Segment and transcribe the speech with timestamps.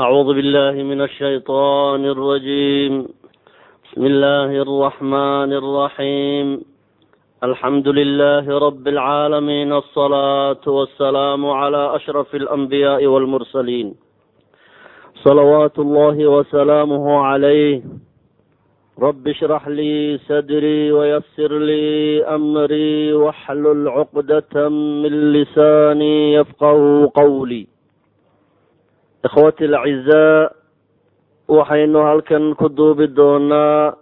[0.00, 3.06] أعوذ بالله من الشيطان الرجيم
[3.84, 6.60] بسم الله الرحمن الرحيم
[7.44, 13.94] الحمد لله رب العالمين الصلاة والسلام على أشرف الأنبياء والمرسلين
[15.24, 17.82] صلوات الله وسلامه عليه
[18.98, 24.68] رب اشرح لي صدري ويسر لي أمري واحلل عقدة
[25.02, 27.73] من لساني يفقه قولي
[29.24, 30.50] ikhwati alacizaa
[31.48, 33.96] waxaynu halkan ku duubi doonaa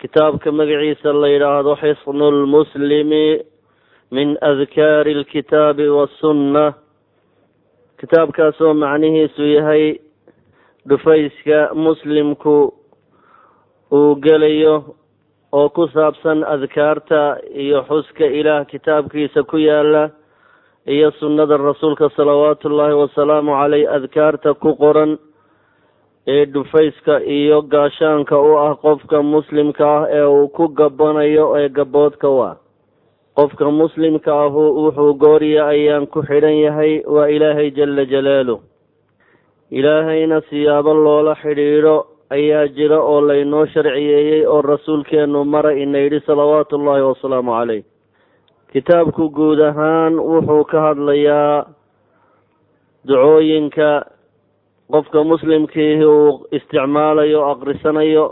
[0.00, 3.42] kitaabka magaciisa la yidhaahdo xisnu lmuslimi
[4.10, 6.74] min adkaari alkitaabi wasunna
[8.00, 9.98] kitaabkaasoo macnihiisu yahay
[10.88, 12.74] dhufayska muslimku
[13.92, 14.94] uu gelayo
[15.52, 20.10] oo ku saabsan adkaarta iyo xuska ilaah kitaabkiisa ku yaalla
[20.96, 25.12] iyo sunnada rasuulka salawaatu ullaahi wasalaamu caleyh adkaarta ku qoran
[26.34, 32.28] ee dhufayska iyo gaashaanka u ah qofka muslimka ah ee uu ku gabanayo ee gaboodka
[32.28, 32.54] u ah
[33.38, 38.60] qofka muslimka ahu wuxuu gooriya ayaan ku xidhan yahay waa ilaahay jala jalaaluh
[39.78, 41.96] ilaahayna siyaabo loola xidhiidho
[42.36, 47.82] ayaa jira oo laynoo sharciyeeyey oo rasuulkeenu mara ina yidhi salawaatu ullaahi wasalaamu caleyh
[48.72, 51.66] kitaabku guud ahaan wuxuu ka hadlayaa
[53.06, 54.06] ducooyinka
[54.92, 58.24] qofka muslimkiihi uu isticmaalayo aqrisanayo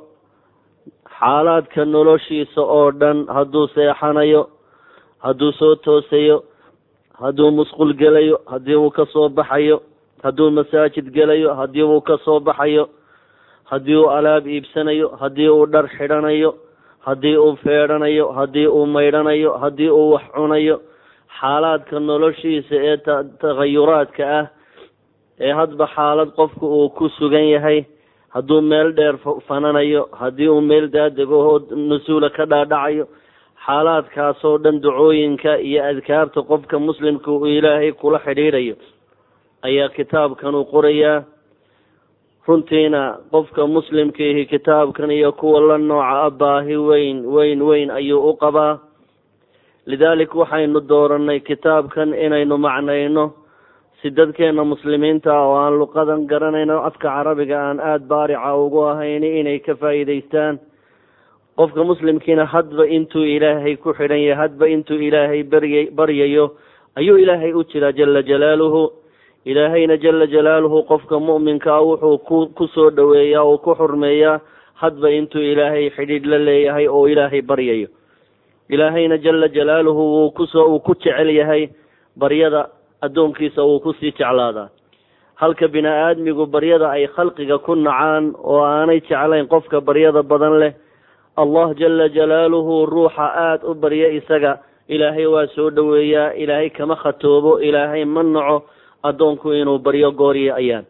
[1.18, 4.42] xaalaadka noloshiisa oo dhan hadduu seexanayo
[5.24, 6.44] hadduu soo toosayo
[7.20, 9.82] hadduu musqul gelayo haddii uu ka soo baxayo
[10.22, 12.88] hadduu masaajid gelayo haddii uu ka soo baxayo
[13.70, 16.54] haddii uu alaab iibsanayo haddii uu dhar xidhanayo
[17.06, 20.76] haddii uu feedhanayo haddii uu maydhanayo haddii uu wax cunayo
[21.40, 22.96] xaalaadka noloshiisa ee
[23.42, 24.46] takhayuraadka ah
[25.46, 27.84] ee hadba xaalad qofku uu ku sugan yahay
[28.34, 29.16] hadduu meel dheer
[29.48, 31.58] fananayo haddii uu meel daadegahoo
[31.90, 33.04] nasuula ka dhaadhacayo
[33.66, 38.74] xaalaadkaasoo dhan ducooyinka iyo adkaarta qofka muslimka uu ilaahay kula xidhiidhayo
[39.68, 41.24] ayaa kitaabkan uu qorayaa
[42.48, 48.36] runtiina qofka muslimkiihi kitaabkan iyo kuwa la nooca ah baahi weyn weyn weyn ayuu u
[48.40, 48.78] qabaa.
[49.86, 53.32] Lidaalik waxaynu dooranay kitaabkan inaynu macnayno
[54.00, 59.58] si dadkeena muslimiinta oo aan luqadan garanayno afka carabiga aan aada baarica ugu ahayn inay
[59.60, 60.58] ka faa'iidaystaan.
[61.56, 66.56] Qofka muslimkiina hadba intuu ilaahay ku xidhan yahay hadba intuu ilaahay barya baryayo
[66.96, 68.97] ayuu ilaahay u jiraa jala jalaaluhu
[69.48, 74.40] ilaahayna jala jalaaluhu qofka mu'minka ah wuxuu ku ku soo dhoweeyaa oo ku xurmeeyaa
[74.82, 77.88] hadba intuu ilaahay xidhiidh la leeyahay oo ilaahay baryayo
[78.68, 81.68] ilaahayna jala jalaaluhu wuu ku soo uu ku jecel yahay
[82.16, 82.68] baryada
[83.02, 84.68] addoonkiisa wuu ku sii jeclaadaa
[85.40, 90.72] halka bini aadmigu baryada ay khalqiga ku nacaan oo aanay jeclayn qofka baryada badan leh
[91.42, 97.60] allah jala jalaaluhu ruuxa aada u barya isaga ilaahay waa soo dhoweeyaa ilaahay kama khatoobo
[97.68, 98.58] ilaahay ma naco
[99.02, 100.84] addoonku inuu baryo gooriyo ayaan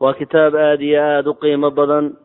[0.00, 2.16] waa kitaab aada iyo aada u qiimo badan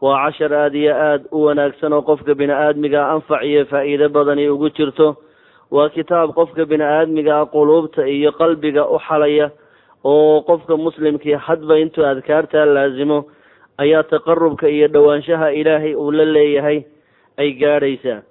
[0.00, 4.48] waa cashar aada iyo aada u wanaagsan oo qofka bini aadmiga anfac iyo faa'iido badani
[4.48, 5.16] ugu jirto.
[5.70, 9.50] Waa kitaab qofka bini aadmiga ah quluubta iyo qalbiga u xalaya
[10.04, 13.24] oo qofka muslimkii hadba intuu adkaartaa laasimo
[13.78, 16.82] ayaa taqarubka iyo dhowaanshaha ilaahay uu la leeyahay
[17.38, 18.22] ay gaadhaysaa.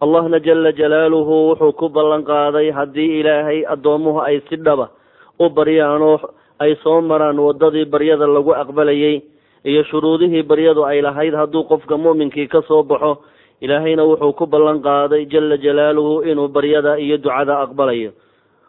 [0.00, 4.90] Allahna jala jalaaluhu wuxuu ku ballan qaaday haddii ilaahay addoomuhu ay si dhaba
[5.38, 6.18] u baryaan oo
[6.58, 9.22] ay soo maraan waddadii baryada lagu aqbalayay
[9.64, 13.18] iyo shuruudihii baryadu ay lahayd hadduu qofka mu'minkii ka soo baxo
[13.60, 18.10] ilaahayna wuxuu ku ballan qaaday jala jalaaluhu inuu baryada iyo ducada aqbalayo.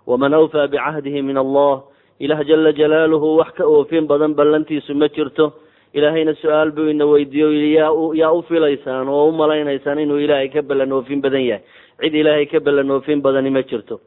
[0.07, 1.83] Waman awfaa bicahdihi min allah
[2.19, 5.53] ilaah jala jalaaluhu wax ka oofin badan ballantiisu ma jirto.
[5.94, 10.61] Ilaahayna su'aal buu ina weydiiyo yaa yaa u filaysaan oo u malaynaysaan inuu ilaahay ka
[10.61, 11.63] ballan oofin badan yahay.
[11.99, 13.99] Cid ilaahay ka ballan oofin badani ma jirto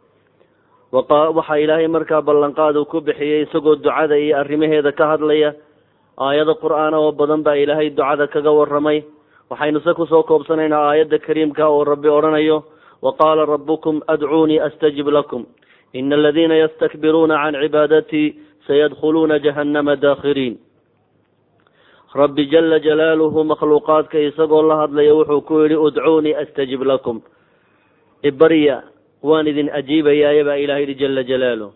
[0.93, 5.55] waxaa ilaahay markaa ballanqaadu ku bixiyey isagoo ducada iyo arrimaheeda ka hadlaya
[6.19, 9.05] aayado qur'aana oo badan baa ilaahay ducada kaga waramay
[9.51, 12.65] waxaynu se ku soo koobsanaynaa aayadda kariimka oo rabbi odhanayo
[13.03, 15.47] wa qaala rabbukum adcuunii astajib lakum.
[15.95, 18.35] Ina aladiina yastakbiruuna can cibaadatii
[18.67, 20.59] sayadkhuluuna jahannama daakhiriin.
[22.15, 27.23] Rabbi jala jalaaluhu makhluuqaadka isagoo la hadlaya wuxuu ku yidhi udcuunii astajib lakum.
[28.23, 28.83] Ibarya
[29.23, 31.71] waan idin ajiibayaaya baa ilaha yidhi jala jalaaluh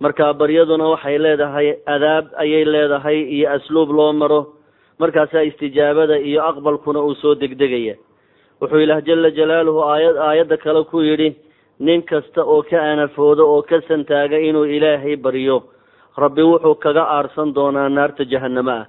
[0.00, 4.40] marka baryaduna waxay leedahay adaab ayay leedahay iyo asluub loo maro.
[4.98, 7.94] Markaasaa istijaabada iyo aqbalkuna uu soo degdegaya.
[8.60, 11.34] Wuxuu ilaah jala jalaaluhu aayad aayadda kale ku yidhi
[11.80, 15.62] nin kasta oo ka anafoodo oo ka santaaga inuu ilaahay baryo
[16.16, 18.86] rabbi wuxuu kaga aarsan doonaa naarta jahanamo ah.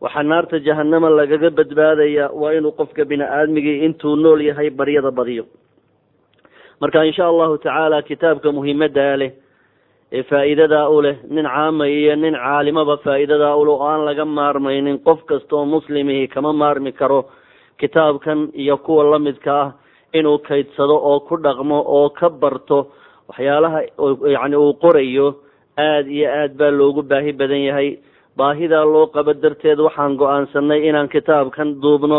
[0.00, 5.44] Waxaa naarta jahanama lagaga badbaadaya waa inuu qofka bini aadmigii intuu nool yahay baryada badiyo
[6.80, 9.30] marka insha allahu tacaala kitaabka muhiimadaa leh
[10.18, 14.98] ee faa'iidadaa u leh nin caama iyo nin caalimaba faa'iidadaa ule oo aan laga maarmaynin
[15.06, 17.20] qof kasta oo muslimihi kama maarmi karo
[17.80, 19.68] kitaabkan iyo kuwa lamidka ah
[20.18, 22.78] inuu kaydsado oo ku dhaqmo oo ka barto
[23.28, 23.78] waxyaalaha
[24.34, 25.26] yacni uu qorayo
[25.78, 27.90] aada iyo aad baa loogu baahi badan yahay.
[28.38, 32.18] Baahidaa loo qabo darteed waxaan go'aansanay inaan kitaabkan duubno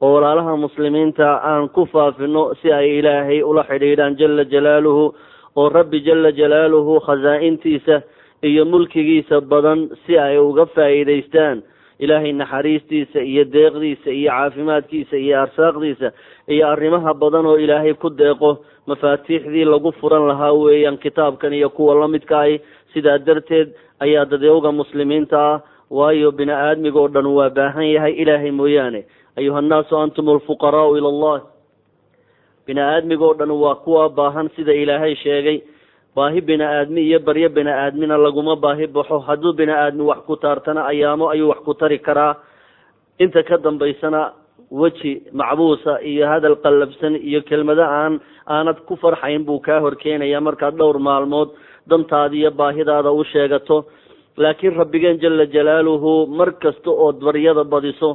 [0.00, 5.14] oo walaalaha muslimiinta aan ku faafino si ay ilaahay ula xidhiidhaan jala jalaaluhu
[5.56, 8.02] oo rabbi jala jalaaluhu khasaa-intiisa
[8.42, 11.62] iyo mulkigiisa badan si ay uga faa'iidaystaan.
[12.00, 16.12] Ilaahay naxariistiisa iyo deeqdiisa iyo caafimaadkiisa iyo arsaaqdiisa
[16.48, 21.94] iyo arrimaha badan oo ilaahay ku deeqo mafaatiixdii lagu furan lahaa weeyaan kitaabkan iyo kuwa
[22.00, 22.60] lamidka ahi
[22.94, 25.60] sidaa darteed ayaa dadyowga muslimiinta ah.
[25.90, 29.04] Waayo bini aadmiga oo dhan waa baahan yahay ilaahay mooyaane
[29.40, 31.38] ayuha annaasu antum alfuqaraau ila allah
[32.66, 35.58] bini aadmiga oo dhan waa kuwa baahan sida ilaahay sheegay
[36.16, 40.36] baahi bini aadmi iyo baryo bini aadmina laguma baahi baxo hadduu bini aadmi wax ku
[40.44, 42.34] taartana ayaamo ayuu wax ku tari karaa
[43.24, 44.20] inta ka dambaysana
[44.80, 50.74] weji macbuusa iyo hadal qallabsan iyo kelmado aan aanad ku farxayn buu kaa horkeenaya markaad
[50.80, 51.48] dhowr maalmood
[51.90, 53.76] dantaada iyo baahidaada u sheegato
[54.42, 58.10] laakiin rabbigeen jala jalaaluhu mar kasta ood baryada badiso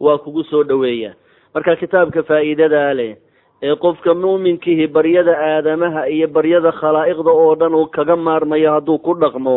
[0.00, 1.14] waa kugu soo dhoweeya.
[1.54, 3.16] Marka kitaabka faa'iidadaa leh
[3.62, 9.14] ee qofka muuminkihi baryada aadamaha iyo baryada khalaa'iqda oo dhan uu kaga maarmayo hadduu ku
[9.14, 9.56] dhaqmo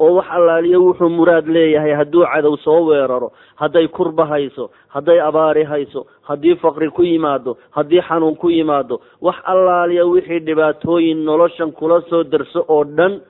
[0.00, 5.64] oo wax allaaliyo wuxuu muraad leeyahay hadduu cadow soo weeraro hadday kurba hayso hadday abaari
[5.64, 12.02] hayso haddii faqri ku yimaado haddii xanuun ku yimaado wax allaaliya wixii dhibaatooyin noloshan kula
[12.10, 13.20] soo darso oo dhan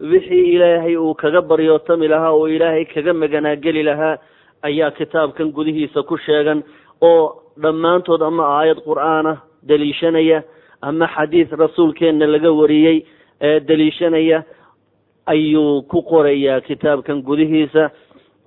[0.00, 4.18] wixii ilaahay uu kaga baryootami lahaa oo ilaahay kaga maganaageli lahaa
[4.62, 6.62] ayaa kitaabkan gudihiisa ku sheegan
[7.00, 9.36] oo dhammaantood ama aayad qur'aanah
[9.68, 10.42] daliishanaya
[10.82, 12.98] ama xadiid rasuulkeenna laga wariyey
[13.40, 14.42] ee daliishanaya
[15.26, 17.90] ayuu ku qorayaa kitaabkan gudihiisa.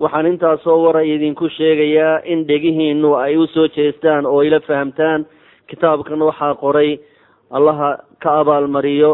[0.00, 5.26] Waxaan intaasoo waray idinku sheegayaa in dhegihiinu ay u soo jeestaan oo ila fahamtaan.
[5.70, 6.98] Kitaabkan waxaa qoray
[7.50, 7.90] allaha
[8.22, 9.12] ka abaalmariyo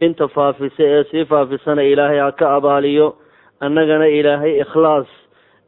[0.00, 3.16] inta faafisa ee sii faafisana ilaahay ha ka abaaliyo
[3.60, 5.06] annagana ilaahay ikhlaas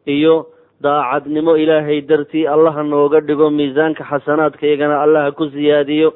[0.07, 0.47] iyo
[0.83, 6.13] daacadnimo ilaahay dartii allaha nooga dhigo miisaanka xasanaadkaygana allaha ku siyaadiyo.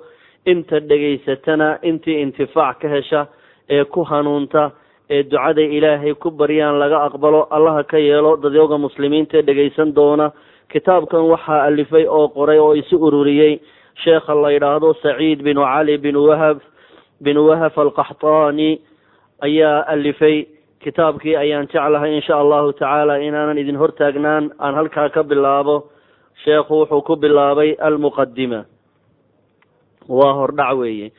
[0.46, 3.26] Inta dhegaysatana intii intifaac ka hesha
[3.70, 4.70] ee ku hanuunta
[5.10, 10.30] ee ducada ilaahay ku baryaan laga aqbalo allaha ka yeelo dadyowga muslimiinta dhegaysan doona.
[10.72, 13.60] Kitaabkan waxaa alifay oo qoray oo isu ururiyey
[14.04, 16.58] sheekha la yidhaahdo saciid binu cali bin wahab
[17.20, 18.80] bin wahab alqaxtaani
[19.46, 20.46] ayaa alifay
[20.82, 24.50] kitaabkii ayaan jeclahay insha allahu tacaala inaanan idin hortaagnaan.
[24.58, 25.90] Aan halkaa ka bilaabo
[26.44, 28.64] sheekhu wuxuu ku bilaabay almuqadima
[30.08, 31.12] waa hordhac weeye.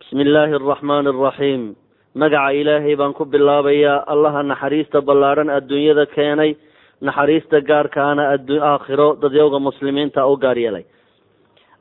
[0.00, 1.74] Bismi illaahi araxmaani araxiim
[2.14, 4.04] magaca ilaahay baan ku bilaabayaa.
[4.06, 6.56] Allaha naxariista ballaadhan adduunyada keenay.
[7.02, 10.84] Naxariista gaarkaana addu aakhiro dadyowga muslimiinta u gaar yeelay.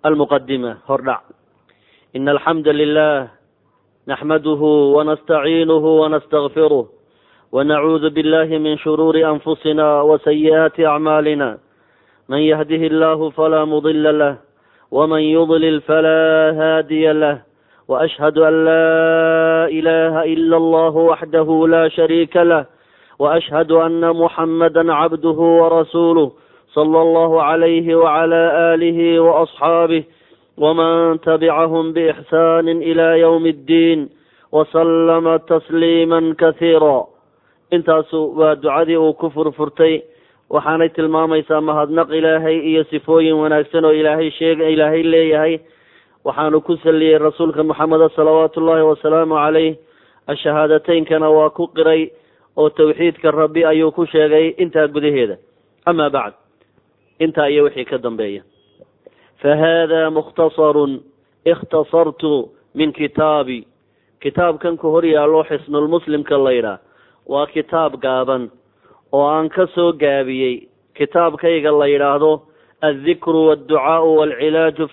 [0.03, 1.23] Almuqadima hordhac.
[2.13, 3.29] Ina alxamda lilah
[4.07, 7.02] naxmaduhu wanastaciinuhu wanastakfiruh
[7.53, 11.57] ونعوذ بالله من شرور أنفسنا وسيئات أعمالنا
[12.29, 14.35] من يهده الله فلا مضل له
[14.91, 17.41] ومن يضلل فلا هادي له
[17.87, 18.89] وأشهد أن لا
[19.69, 22.65] إله إلا الله وحده لا شريك له
[23.19, 26.31] وأشهد أن محمدا عبده ورسوله
[26.73, 28.41] صلى الله عليه وعلى
[28.73, 30.03] آله وأصحابه
[30.57, 34.09] ومن تبعهم بإحسان إلى يوم الدين
[34.51, 37.12] وسلم تسليما كثيرا
[37.75, 40.01] intaasu waa ducadii uu ku furfurtay
[40.53, 45.55] waxaanay tilmaamaysaa mahadnaq ilaahay iyo sifooyin wanaagsan oo ilaahay sheega ilaahay leeyahay.
[46.25, 49.75] Waxaanu ku saliyey rasuulka moxameda salawaatu ullaahi wasalaamu caleyh
[50.27, 52.11] ashahaadateyinkana waa ku qiray
[52.57, 55.37] oo tawxiidka rabbi ayuu ku sheegay intaa gudaheeda.
[55.85, 56.35] Ama bacd.
[57.19, 58.41] Intaa iyo wixii ka dambeeya.
[59.41, 61.01] Fa hada mukhtasarun
[61.45, 63.67] ikhtasartu min kitaabi.
[64.21, 66.79] Kitaabkan ku hor yaallo xisnulmuslimka la ydhaah
[67.27, 68.49] waa kitaab gaaban
[69.11, 70.67] oo aan ka soo gaabiyey.
[70.97, 72.31] Kitaabkayga la yidhaahdo
[72.81, 74.85] aldikru walducaau walcilaaju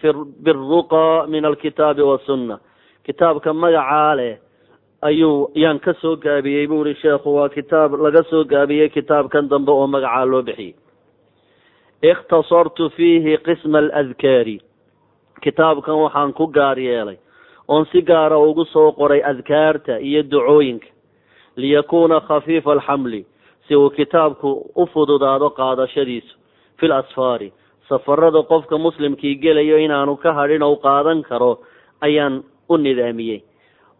[0.44, 2.58] biruqa min alkitaabi wasunna
[3.06, 4.38] kitaabka magacaa leh
[5.02, 9.72] ayuu yaan ka soo gaabiyey bu uhi sheekhu waa kitaab laga soo gaabiyey kitaabkan dambe
[9.72, 10.74] oo magacaa loo bixiyey.
[12.02, 14.60] Ikhtasartu fiihi qisma aladkaari
[15.42, 17.18] kitaabkan waxaan ku gaar yeelay.
[17.68, 20.86] Oon si gaara ugu soo qoray adkaarta iyo ducooyinka
[21.56, 23.26] liyakuuna khafiifa alxamli
[23.68, 26.34] si uu kitaabku u fududaado qaadashadiisu
[26.78, 27.52] fi lasfaari
[27.88, 31.58] safarada qofka muslimkii gelayo inaanu ka hadhin ou qaadan karo
[32.00, 33.42] ayaan u nidaamiyey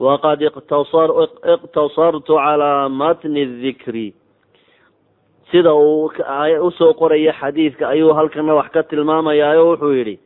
[0.00, 4.14] waqad iqtasartu calaa matni dikri
[5.50, 6.12] sida uu
[6.66, 10.16] u soo qoraya xadiidka ayuu halkana wax ka tilmaamayaa wuxuu yidhi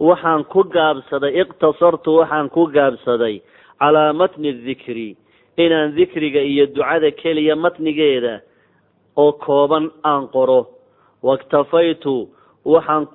[0.00, 3.42] waxaan ku gaabsaday iqtasartu waxaan ku gaabsaday
[3.80, 5.16] calaa matni dikri
[5.56, 8.40] inaan dikriga iyo ducada keliya matnigeeda
[9.16, 10.66] oo kooban aan qoro.
[11.22, 12.28] Waktafaytu
[12.64, 13.06] waxaan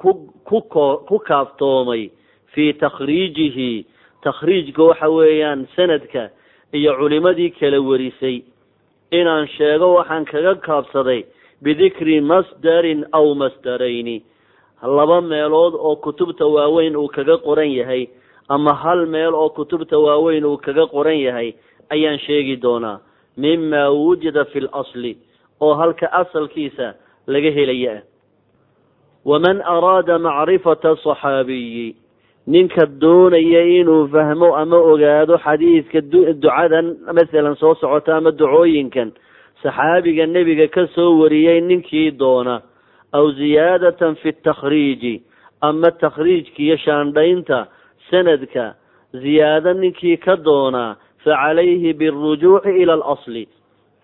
[1.07, 2.09] ku kaaftoomay
[2.53, 3.85] fii takhriijihi.
[4.23, 6.29] Takhriijka waxa weeyaan sanadka
[6.73, 8.41] iyo culimadii kala warisay.
[9.11, 11.23] Inaan sheego waxaan kaga kaabsaday
[11.63, 14.23] bidikri masdarin aw masdarayni.
[14.83, 18.07] Laba meelood oo kutubta waaweyn uu kaga qoran yahay
[18.49, 21.53] ama hal meel oo kutubta waaweyn uu kaga qoran yahay
[21.89, 22.99] ayaan sheegi doonaa
[23.37, 25.17] mima wujida fi lasli
[25.61, 26.93] oo halka asalkiisa
[27.27, 28.01] laga helaya ah
[29.25, 31.95] waman araada macrifata saxaabiyi
[32.47, 39.11] ninka doonaya inuu fahmo ama ogaado xadiidka ducadan masalan soo socota ama ducooyinkan
[39.63, 42.61] saxaabiga nebiga ka soo wariyey ninkii doona
[43.17, 45.21] aw ziyaadatan fi takhriiji
[45.61, 47.67] ama takhriijka iyo shaandhaynta
[48.09, 48.75] sanadka
[49.13, 50.95] ziyaado ninkii ka doonaa
[51.27, 53.47] fa calayhi birujuuci ila alasli.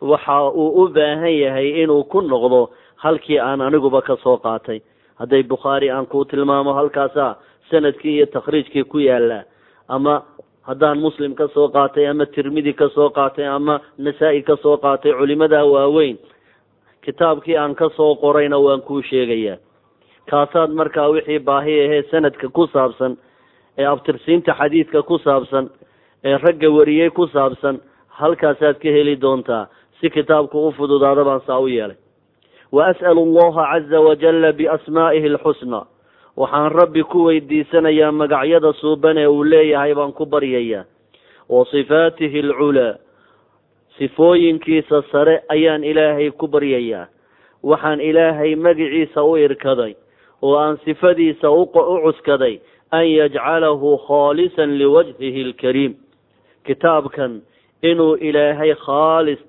[0.02, 2.70] Waxa uu u baahan yahay inuu ku noqdo
[3.04, 4.82] halkii aan aniguba ka soo qaatay.
[5.20, 7.36] Hadday bukhaari aan kuu tilmaamo halkaasa
[7.72, 9.44] sannadkii iyo takhriijkii ku yaalla
[9.88, 10.24] ama
[10.68, 15.14] haddaan muslim ka soo qaatay ama tirmidi ka soo qaatay ama nasaa-i ka soo qaatay
[15.16, 16.18] culimada waaweyn
[17.06, 19.58] kitaabkii aan ka soo qorayna waan kuu sheegayaa.
[20.30, 23.18] Kaasaad markaa wixii baahi ahee sanadka ku saabsan
[23.78, 25.70] ee abtirsiinta xadiidka ku saabsan
[26.24, 29.68] ee ragga wariyey ku saabsan halkaasaad ka heli doontaa
[30.00, 31.98] si kitaabku u fududaada baan saa u yeelay.
[32.72, 35.86] Wa as'alu allaha caza wajalla biasmaa'ihi alxusna
[36.38, 40.86] waxaan rabbi ku weydiisanayaa magacyada suuban ee uu leeyahay baan ku baryayaa.
[41.50, 42.96] Wa sifaatihi alculaa
[43.98, 47.08] sifooyinkiisa sare ayaan ilaahay ku baryayaa.
[47.64, 49.96] Waxaan ilaahay magiciisa u irkaday
[50.42, 52.60] oo aan sifadiisa u cuskaday
[52.92, 55.94] an yajcalahu khaalisan liwajhihi alkariim
[56.68, 57.42] kitaabkan
[57.82, 59.40] inuu ilaahay khaalis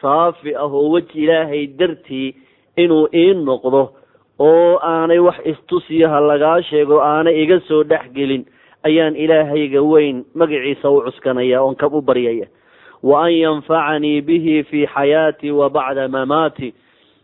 [0.00, 2.34] saafi ah oo weji ilaahay dartii
[2.76, 3.82] inuu ii noqdo
[4.38, 8.44] oo aanay wax istusiyaha lagaa sheego aanay iga soo dhex gelin
[8.82, 12.46] ayaan ilaahayga weyn magaciisa u cuskanaya oon ka u baryaya.
[13.02, 16.74] Wa an yanfacanii bihi fii xayaatii wa bacda mamaati.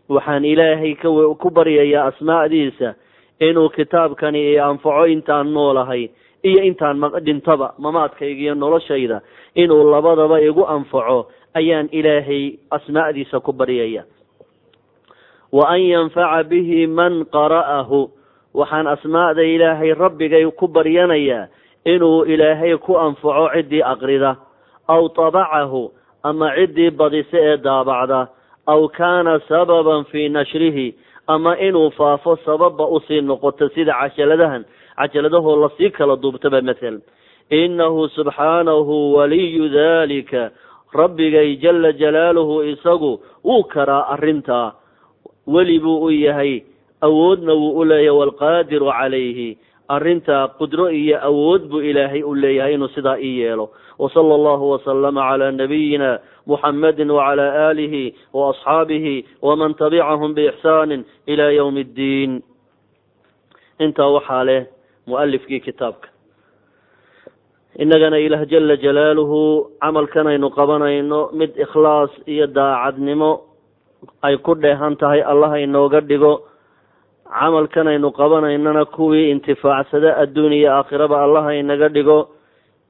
[0.09, 0.95] Waxaan ilaahay
[1.41, 2.93] ku baryayaa asmaa'diisa
[3.39, 6.09] inuu kitaabkani i anfaco intaan noolahay
[6.43, 9.21] iyo intaan dhintaba mamaadkayga iyo noloshayda
[9.55, 14.03] inuu labadaba igu anfaco ayaan ilaahay asmaa'diisa ku baryaya.
[15.51, 18.09] Wa an yanfaca bihi man qara'ahu
[18.53, 21.47] waxaan asmaa'da ilaahay rabbigay ku baryanayaa
[21.85, 24.35] inuu ilaahay ku anfaco ciddii aqrida
[24.87, 25.91] aw tabacahu
[26.23, 28.27] ama ciddii badisa ee daabacda
[28.67, 30.95] aw kaana sababan fii nashrihi
[31.27, 34.65] ama inuu faafo sababba u sii noqoto sida cajaladahan
[34.97, 37.01] cajaladahoo la sii kala duubtaba mathalan.
[37.49, 40.51] Innahu subxaanahu waliyu dalika
[40.93, 44.73] rabbigay jala jalaaluhu isagu wuu karaa arrintaa
[45.47, 46.61] weli buu u yahay
[47.01, 49.57] awoodna wuu u leeyahay waalqaadiru calayhi.
[49.87, 53.71] Arrintaa qudro iyo awood buu ilaahay u leeyahay inuu sidaa ii yeelo.
[53.99, 62.43] Wasala allahu wasalama calaa nabiyina muxamadi wacala aalihi waasxaabihi waman tabicahum biixsaanin ila yowmi ddiin.
[63.79, 64.67] Intaa waxaa leh
[65.07, 66.07] mualifkii kitaabka.
[67.77, 73.31] Innagana ilaah jala jalaaluhu camalkanaynu qabanayno mid ikhlaas iyo daacadnimo
[74.21, 76.47] ay ku dheehan tahay allah inooga dhigo.
[77.27, 82.29] Camalkanaynu qabanaynana kuwii intifaacsada adduun iyo aakhiraba allah inaga dhigo.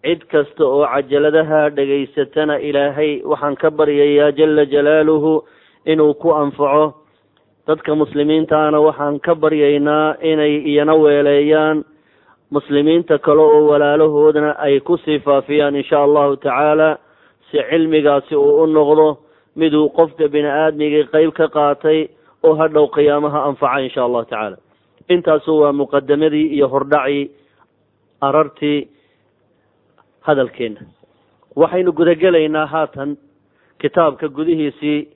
[0.08, 5.44] Cid kasta oo cajaladaha dhegaysatana ilaahay waxaan ka baryayaa jala jalaaluhu
[5.86, 7.04] inuu ku anfaco.
[7.68, 11.84] Dadka muslimiintaana waxaan ka baryaynaa inay iyana weeleeyaan
[12.52, 16.98] muslimiinta kale oo walaalahoodna ay ku sii faafiyaan insha allahu tacaala
[17.52, 19.18] si cilmigaasi uu u noqdo
[19.56, 22.08] miduu qofka bini aadmigii qeyb ka qaatay
[22.44, 24.58] oo hadhow qiyaamaha anfaca insha allahu tacaala.
[25.10, 27.32] Intaasu waa muqadamadii iyo hordhacii
[28.22, 28.88] arartii
[30.22, 30.82] hadalkeena
[31.56, 33.18] waxaynu gudagelaynaa haatan
[33.82, 35.08] kitaabka gudihiisii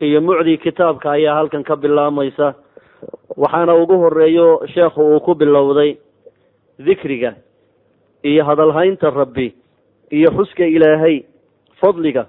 [0.00, 2.54] iyo mucdii kitaabka ayaa halkan ka bilaabmaysa.
[3.36, 5.96] Waxaana ugu horeeyo sheekhu uu ku bilowday
[6.86, 7.34] dikriga
[8.22, 9.52] iyo hadalhaynta rabbi
[10.10, 11.22] iyo xuska ilaahay
[11.80, 12.26] fadliga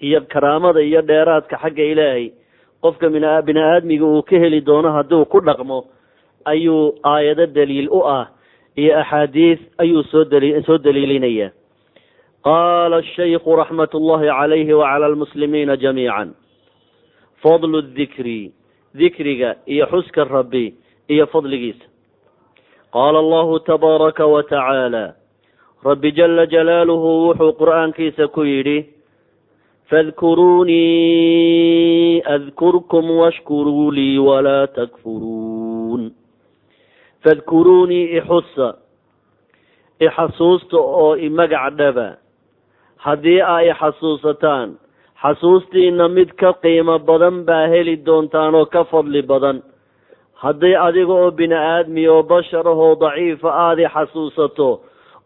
[0.00, 2.32] iyo karaamada iyo dheeraadka xagga ilaahay.
[2.82, 5.84] Qofka bini aadmiga uu ka heli doono hadduu ku dhaqmo
[6.44, 8.28] ayuu aayado daliil u ah
[8.76, 11.50] iyo axaadiis ayuu soo dali soo daliilinaya.
[12.44, 16.28] Qaala ashayku raxmat ullahi calayhi wacala almuslimiina jamiica
[17.42, 18.52] fadlu dikri
[18.94, 20.74] dikriga iyo xuska rabbi
[21.08, 21.84] iyo fadligiisa
[22.94, 25.04] qaala allahu tabaaraka wa tacaala
[25.88, 28.78] rabbi jala jalaaluhu wuxuu qur'aankiisa ku yidhi
[30.84, 36.02] fadkuruunii adkurkum washkuruu lii walaa takfuruun
[37.24, 38.68] fadkuruunii ixusa
[40.06, 42.08] ixasuusta oo imagac dhaba
[42.96, 44.68] haddii aa ixasuusataan
[45.22, 49.62] xasuustiina mid ka qiimo badan baa heli doontaan oo ka fadli badan
[50.42, 54.70] haddii adiga oo bini aadmi oo bashar ahoo daciifa aada i xasuusato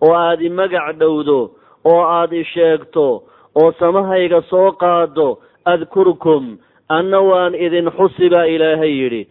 [0.04, 1.50] oo aada i magac dhowdo
[1.84, 3.22] oo aada i sheegto
[3.58, 9.22] oo samahayga soo qaado adkurkum anna waan idin xusi baa ilaahay yidhi.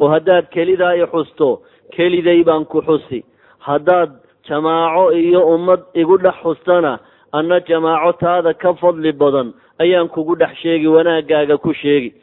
[0.00, 1.62] Oo haddaad kelidaa i xusto
[1.96, 3.24] keliday baan ku xusi.
[3.58, 4.10] Haddaad
[4.48, 6.98] jamaaco iyo ummad igu dhex xustana
[7.32, 9.48] anna jamaaco taada ka fadli badan
[9.82, 12.14] ayaan kugu dhex sheegi wanaaggaaga ku sheegi.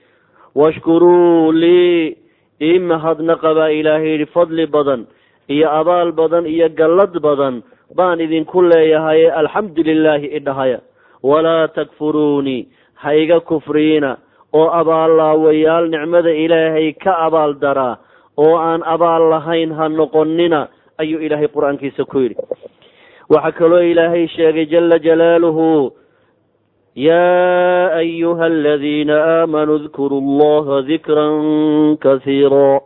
[0.56, 2.16] Washkuruu lii
[2.62, 5.06] ii mahadnaqa ilaahay yidhi fadli badan
[5.48, 7.64] iyo abaal badan iyo gallad badan
[7.96, 10.80] baan idinku leeyahay alxamdu lilaahi idhahaya
[11.24, 14.18] walaa takfuruunii ha iga kufriina
[14.54, 17.98] oo abaallaawayaal nicmada ilaahay ka abaal daraa
[18.38, 22.36] oo aan abaal lahayn ha noqonina ayuu ilaahay qur'aankiisa ku yidhi
[23.30, 25.94] waxaa kaloo ilaahay sheegay jala jalaaluhu
[26.98, 32.82] yaa ayuha aladiina aamanuu dkuruu allaha dikran kasiira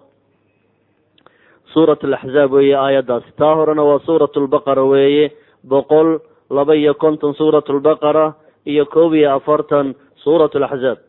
[1.72, 5.32] suurat alaxzaab weeye aayaddaasi taa horena waa suurat lbaqara weeye
[5.64, 6.20] boqol
[6.52, 8.36] laba iyo konton suurat lbaqara
[8.68, 11.00] iyo koob iyo afartan suurat laxzaab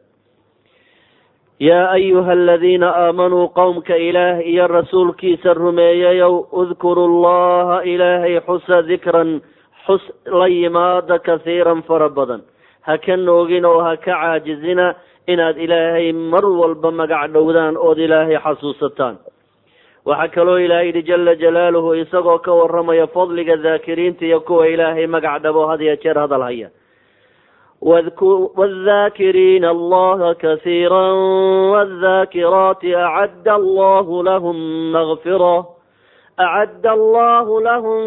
[1.59, 9.43] yaa ayuha aladiina aamanuu qowmka ilaah iyo rasuulkiisa rumeeyayow udkuru llaha ilaahay xusa dikran
[9.91, 10.47] xus la
[12.82, 14.96] yimaada kasiiran fara badan ha ka noogin oo ha ka caajizina
[15.28, 19.18] inaad ilaahay mar walba magac dhowdaan ood ilaahay xasuusataan
[20.06, 25.42] waxaa kaloo ilahay yidhi jala jalaaluhu isagoo ka waramaya fadliga daakiriinta iyo kuwa ilaahay magac
[25.44, 26.70] dhabo had iyo jeer hadal haya
[27.82, 31.14] wاdhakiriina allaha kasiira
[31.74, 34.56] wاdhakiraati acadda allahu lahum
[34.92, 35.71] mغfira
[36.38, 38.00] acadda allahu lahum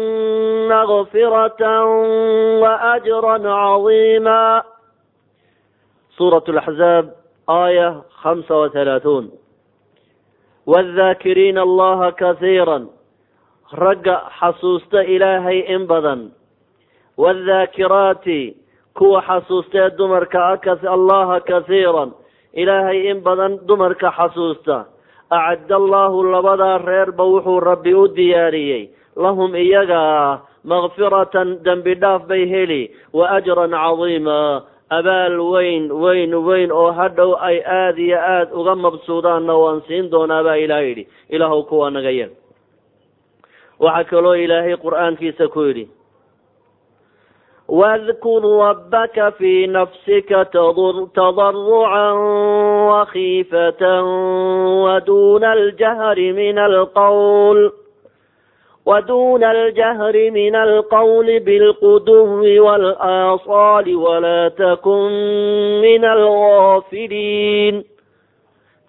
[0.71, 1.73] mغfirata
[2.63, 4.63] waأjra caظima
[6.17, 7.05] suuraة اlaxzaab
[7.47, 7.87] aaya
[8.23, 9.25] hamsa وaثalaaثuun
[10.71, 12.77] wاdhakiriina allaha kasiira
[13.83, 16.31] ragga xasuusta ilaahay in badan
[17.17, 18.55] wاdhaakiraati
[18.97, 20.59] kuwa xasuustee dumarka
[20.95, 22.11] allaha kasiiran
[22.53, 24.85] ilaahay in badan dumarka xasuusta
[25.30, 32.90] acadda allaahu labadaa reerba wuxuu rabbi u diyaariyey lahum iyaga makfiratan dembi dhaaf bay heli
[33.12, 39.54] wa ajran cadiima abaal weyn weyn weyn oo hadhow ay aada iyo aada uga mabsuudaanna
[39.62, 42.30] waan siin doonaa baa ilaah yidhi ilaahuw kuwaa naga yeel
[43.82, 45.86] waxaa kaloo ilaahay qur'aankiisa ku yidhi
[47.68, 52.16] wadkur rabbaka fii nafsika tadarucan
[52.85, 53.83] وخيفة
[54.83, 57.71] ودون الجهر من القول
[58.85, 65.11] ودون الجهر من القول بالقدو والآصال ولا تكن
[65.81, 67.83] من الغافلين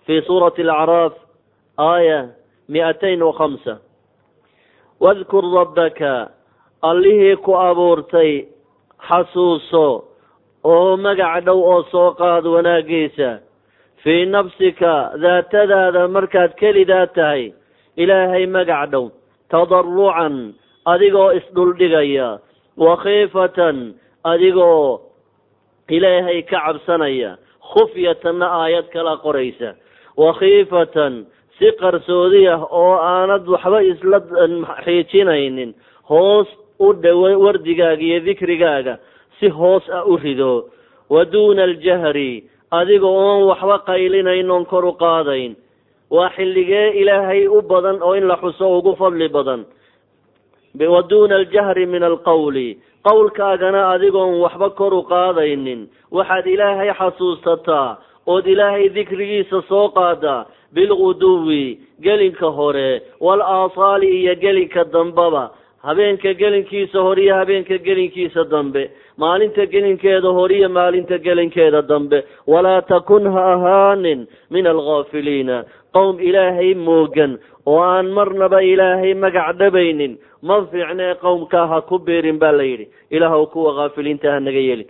[0.06, 1.12] في سورة الأعراف
[1.80, 2.30] آية
[2.68, 3.78] مئتين وخمسة
[5.00, 6.28] واذكر ربك
[6.82, 8.46] allihii ku abuurtay
[9.06, 9.86] xasuuso
[10.66, 13.28] oo magac dhow oo soo qaad wanaaggiisa
[14.07, 17.51] fii nafsika daatadaada markaad kelidaa tahay
[18.03, 19.05] ilaahay magac dhow
[19.51, 20.35] tadarucan
[20.93, 22.27] adigoo isdhuldhigaya
[22.85, 23.77] wakhiifatan
[24.23, 24.99] adigoo
[25.97, 27.31] ilaahay ka cabsanaya
[27.71, 29.75] khufyatanna aayad kala qoraysa
[30.23, 31.13] wakhiifatan
[31.59, 34.19] si qarsoodi ah oo aanad waxba isla
[34.85, 35.71] xiijinaynin
[36.09, 36.47] hoos
[36.79, 38.93] u dhow wardigaaga iyo dikrigaaga
[39.39, 40.53] si hoos ah u rido
[41.09, 42.31] wa duuna aljahri
[42.71, 45.55] adiga oon waxba qaylinayn oon kor u qaadayn.
[46.11, 49.65] Waa xilligee ilaahay u badan oo in la xuso ugu fadli badan.
[50.79, 52.77] Wa duuna aljahri min alqawli.
[53.03, 55.87] Qowlkaagana adigoon waxba kor u qaadaynin.
[56.11, 60.45] Waxaad ilaahay xasuusataa ood ilaahay dikrigiisa soo qaadaa.
[60.73, 63.01] Bilguduwi gelinka hore.
[63.21, 65.51] Wal aasaali iyo gelinka dambaba.
[65.83, 72.23] Habeenka gelinkiisa hore iyo habeenka gelinkiisa dambe maalinta gelinkeeda hore iyo maalinta gelinkeeda dambe.
[72.47, 75.63] Walaa takun ha ahaanin min alghaafiliina.
[75.93, 80.17] Qowm ilaahay moogan oo aan marnaba ilaahay magac dhabaynin.
[80.41, 82.87] Ma fiicnee qowmkaa ha ku beerin baa la yidhi.
[83.11, 84.87] Ilaahw kuwa haafiliinta ha naga yelin.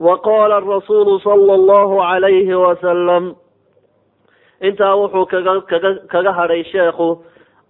[0.00, 3.34] Wa qaala arasuulu sala allahu calayhi wasalam
[4.60, 7.08] intaa wuxuu kaga kaga kaga hadhay sheekhu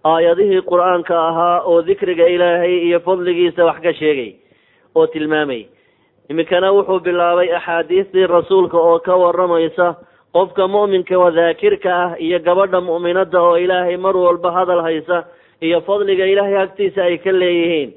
[0.05, 4.31] aayadihii qur'aanka ahaa oo dikriga ilaahay iyo fadligiisa wax ka sheegay
[4.95, 5.65] oo tilmaamay.
[6.29, 9.95] Iminkana wuxuu bilaabay axaadiistii rasuulka oo ka waramaysa
[10.33, 15.25] qofka mu'minka wadaakirka ah iyo gabadha mu'minada oo ilaahay mar walba hadal haysa
[15.61, 17.93] iyo fadliga ilaahay agtiisa ay ka leeyihiin.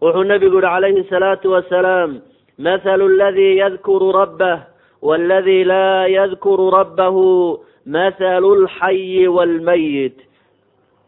[0.00, 2.20] Wuxuu nebigu yihi calayhi salaatu wasalaam
[2.58, 4.64] mathalu aladii yadkuru rabbah
[5.02, 10.16] waaladii laa yadkuru rabbahu mathalu lxayi waalmayit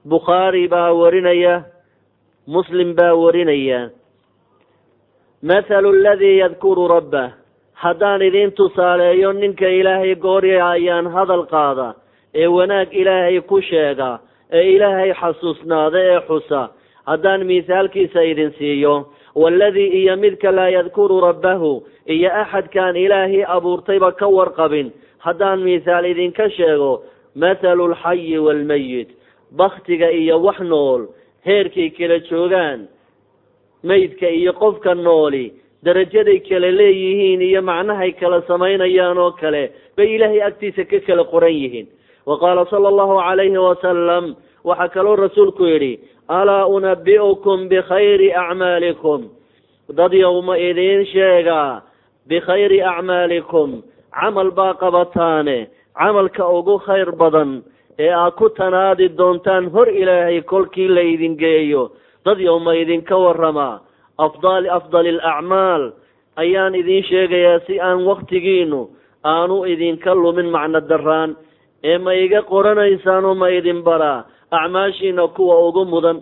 [0.04, 1.64] bukhaari baa warinaya
[2.46, 3.90] muslim baa warinaya
[5.42, 7.32] mathalu aladii yadkuru rabbah
[7.74, 11.94] haddaan idiin tusaaleeyo ninka ilaahay goorya ayaan hadal qaada
[12.34, 14.18] ee wanaag ilaahay ku sheega
[14.52, 16.62] ee ilaahay xasuusnaada ee xusa.
[17.06, 18.94] Haddaan mithaalkiisa idin siiyo
[19.34, 24.92] waaladii iyo midka laa yadkuru rabbahu iyo axadkaan ilaahay abuurtayba ka warqabin.
[25.18, 27.02] Haddaan mithaal idinka sheego
[27.34, 29.08] mathalu lxayi waalmayit
[29.56, 31.06] baktiga iyo wax nool
[31.46, 32.88] heerkay kala joogaan
[33.84, 35.52] maydka iyo qofka nooli.
[35.84, 41.54] Darajaday kala leeyihiin iyo macnahay kala samaynayaan oo kale bay ilaahay agtiisa ka kala qoran
[41.54, 41.86] yihiin.
[42.26, 49.30] Wa qaala sala allahu calayhi wasalam waxaa kaloo rasuulku yidhi alaa unabi'ukum bikhayri acmaalikum
[49.96, 51.82] dad yowma idiin sheegaa
[52.28, 57.62] bikhayri acmaalikum camal baa qabataane camalka ugu khayr badan
[57.98, 61.90] ee aad ku tanaadi doontaan hor ilaahay kolkii laydin geeyo
[62.24, 63.80] dad yowma idinka warama
[64.18, 65.92] afdal afdali alacmaal
[66.36, 68.88] ayaan idiin sheegayaa si aan waktigiinu
[69.24, 71.36] aanu idinka lumin macno daraan
[71.84, 76.18] ee ma iga qoranaysaanoo ma idin baraa acmaashiina kuwa ugu mudan.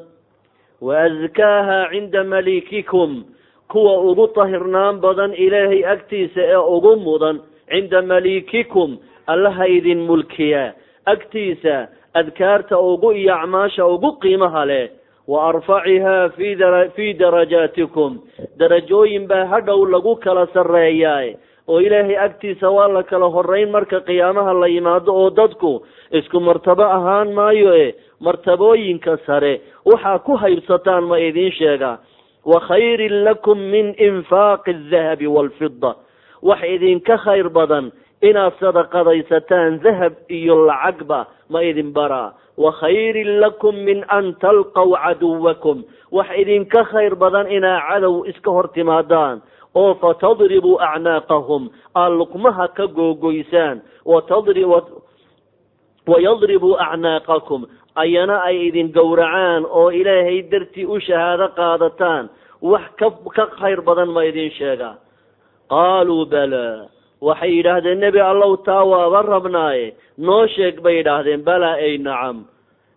[0.81, 3.25] Wa askaaha cinda malikikum
[3.73, 7.41] kuwa ugu tahirnaan badan ilaahay agtiisa ee ugu mudan.
[7.71, 10.75] Cinda malikikum allaha idin mulkiya
[11.07, 14.91] agtiisa adkaarta ugu iyo acmaasha ugu qiimaha leh
[15.27, 16.57] wa arfacihaa fi
[16.97, 18.21] fii darajaatikum
[18.59, 21.35] darajooyin baa hadhow lagu kala sarreeyaa
[21.69, 26.83] oo ilaahay agtiisa waa la kala horeyn marka qiyaamaha la yimaado oo dadku isku martabo
[26.83, 31.99] ahaan maayo e martabooyinka sare waxaa ku haybsataan ma idiin sheegaa
[32.47, 35.95] wa khayrin lakum min infaaqi aldahabi waalfida
[36.43, 37.91] wax idinka khayr badan
[38.23, 45.85] inaad sadaqadaysataan dahab iyo lacagba ma idin baraa wa khayrin lakum min an talqaw caduwakum.
[46.11, 49.43] Wax idinka khayr badan inaa cadow iska hor timaadaan.
[49.75, 51.69] Oo fatadribuu acnaaqahum.
[51.95, 53.83] Aad luqmaha ka googoysaan
[56.07, 57.67] wayadribuu acnaaqakum.
[57.97, 62.29] Ayana ay idin gowracaan oo ilaahay dartii u shahaado qaadataan.
[62.63, 64.97] Wax ka ka khayr badan ma idin sheegaa.
[65.69, 66.89] Qaaluu bala
[67.21, 69.95] waxay yidhaahdeen nebi allow taa waaba rabnaaye.
[70.19, 72.45] Noo sheeg bay yidhaahdeen balaa ay nacam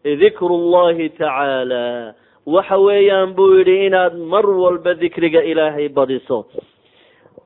[0.03, 2.13] dikru llahi tacaala.
[2.45, 6.45] Waxa weeyaan buu yidhi inaad mar walba dikriga ilaahay badiso.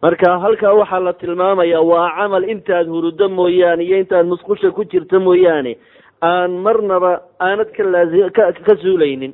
[0.02, 5.20] Marka halkaa waxaa la tilmaamayaa waa camal intaad hurudo mooyaane iyo intaad musqusha ku jirto
[5.20, 5.78] mooyaane
[6.22, 9.34] aan marnaba aanad ka laai ka ka suulaynin.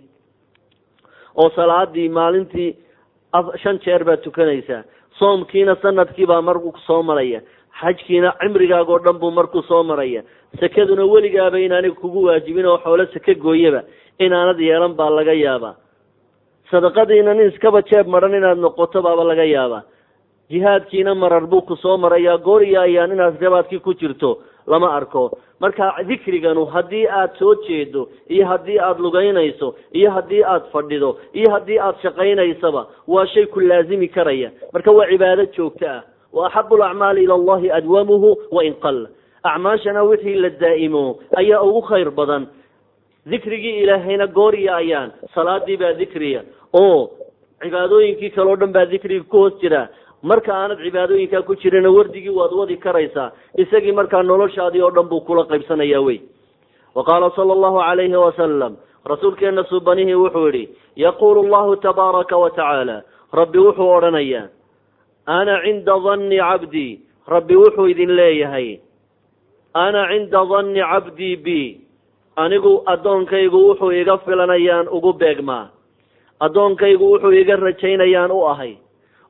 [1.40, 2.76] Oo salaadii maalintii
[3.62, 4.84] shan jeer baad tukanaysaa
[5.20, 7.42] soomkiina sannadkii baa marku soo maraya
[7.80, 10.24] xajkiina cimrigaagoo dhan buu markuu soo maraya.
[10.60, 13.82] Sekaduna weligaaba inaanay kugu waajibin oo xoolo seke gooyaba
[14.20, 15.76] inaanad yeelan baa laga yaabaa.
[16.72, 19.84] Sadaqadiina nin iskaba jeeb maran inaad noqoto baaba laga yaabaa.
[20.50, 25.24] Jihaadkiina marar buu ku soo marayaa goor ayaan inaad gabaadkii ku jirto lama arko.
[25.60, 31.52] Marka dikriganu haddii aad soo jeedo iyo haddii aada lugaynayso iyo haddii aad fadhido iyo
[31.52, 34.52] haddii aad shaqaynaysaba waa shay ku laazimi karaya.
[34.74, 36.04] Marka waa cibaado joogto ah.
[36.34, 39.10] Wa axabu alacmaali ila allahi adwamuhu wain qalla
[39.44, 42.48] acmaashana wixii la daa'imo ayaa ugu khayr badan.
[43.26, 46.42] Dikrigii ilaahayna goor iyo ayaan salaadii baa dikriya
[46.74, 47.10] oo
[47.62, 49.90] cibaadooyinkii kaleo dhan baa dikriga ku hoos jira
[50.24, 55.22] marka aanad cibaadooyinkaa ku jirina wardigii waad wadi karaysaa isagii markaa noloshaadii oo dhan buu
[55.22, 56.20] kula qaybsanaya wey.
[56.96, 63.04] Wa qaala sala allahu calayhi wasalam rasuulkeena subanihii wuxuu yihi yaquulu llahu tabaaraka wa tacaala.
[63.34, 64.48] Rabbi wuxuu odhanayaa
[65.26, 68.80] ana cinda danni cabdii rabbi wuxuu idin leeyahay
[69.74, 71.48] ana cinda danni cabdii b
[72.36, 75.70] anigu addoonkaygu wuxuu iga filanayaan ugu beegmaa
[76.40, 78.74] addoonkaygu wuxuu iga rajaynayaan u ahay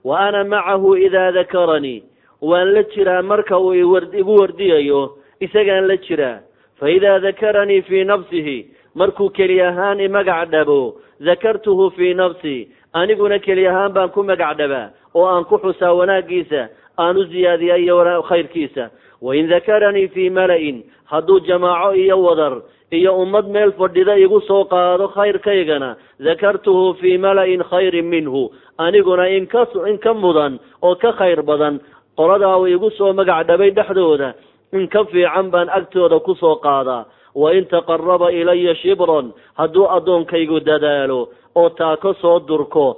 [0.03, 2.03] wa ana macahu idaa dakaranii
[2.41, 6.39] waan la jiraa marka uu igu wardiyayo isagaan la jiraa.
[6.79, 8.67] Fa idaa dakaranii fii nafsihi.
[8.95, 14.89] Markuu keli ahaan imagac dhabo dakartuhu fii nafsii aniguna keli ahaan baan ku magac dhabaa
[15.15, 18.89] oo aan ku xusaa wanaaggiisa aan u ziyaadiya iyo khayrkiisa.
[19.21, 20.83] Wain dakaranii fii mala-in.
[21.05, 25.95] Hadduu jamaaco iyo wadar iyo ummad meel fadhida igu soo qaado khayrkaygana.
[26.19, 28.49] Dakartuhu fii mala-in khayrin minhu.
[28.77, 31.79] Aniguna inka in ka mudan oo ka khayr badan
[32.17, 34.33] qoladaa uu igu soo magac dhabay dhexdooda.
[34.73, 41.29] In ka fiican baan agtooda ku soo qaadaa wain taqaraba ilaya shibran hadduu addoonkaygu dadaalo
[41.55, 42.97] oo taa ka soo durko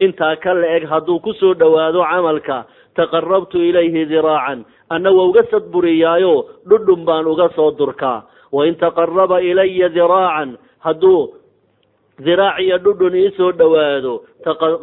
[0.00, 2.64] intaa ka la-eg hadduu ku soo dhowaado camalka
[2.96, 6.34] taqarabtu ilayhi diraacan anna waa uga sadburiyaayo
[6.68, 11.34] dhudhun baan uga soo durkaa wain taqaraba ilaya diraacan hadduu
[12.24, 14.14] diraac iyo dhudhun iisoo dhowaado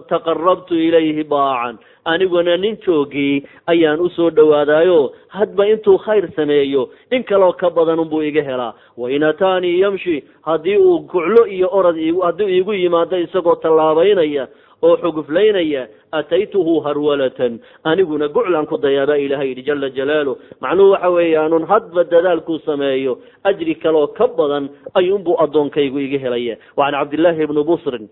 [0.10, 7.23] taqarabtu ilayhi baacan aniguna nin joogii ayaan u soo dhowaadaayo hadba intuu khayr sameeyo in
[7.23, 12.49] kaloo ka badan unbuu iga helaa wain ataanii yamshi haddii uu guclo iyo orad haddii
[12.58, 14.47] iigu yimaado isagoo tallaabaynaya
[14.84, 17.60] oo xuguflaynaya ataytuhu harwalatan?
[17.84, 23.76] Aniguna guclaan ku dayaabaa ilahay yidhi jala jalaalu macnuhu waxa weeyaanun hadba dadaalkuu sameeyo ajri
[23.84, 24.69] kaleoo ka badan
[25.00, 28.06] ayuunbuu addoonkaygu iga helaya wa can cabdillaahi ibni busrin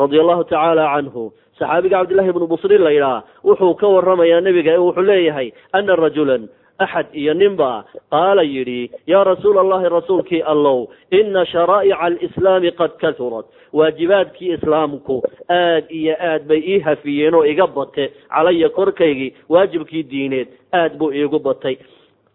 [0.00, 1.22] radia allahu tacaala canhu
[1.58, 7.06] saxaabiga cabdillahi ibnu busrin la yidhaha wuxuu ka waramayaa nebiga wuxuu leeyahay ana rajulan axad
[7.12, 14.52] iyo ninba qaala yidhi yaa rasuula allahi rasuulkii allow ina sharaa'ica alislaami qad kahurat waajibaadkii
[14.56, 20.96] islaamku aad iyo aad bay ii hafiyeen oo iga bate calaya korkaygii waajibkii diineed aad
[20.98, 21.76] buu iigu batay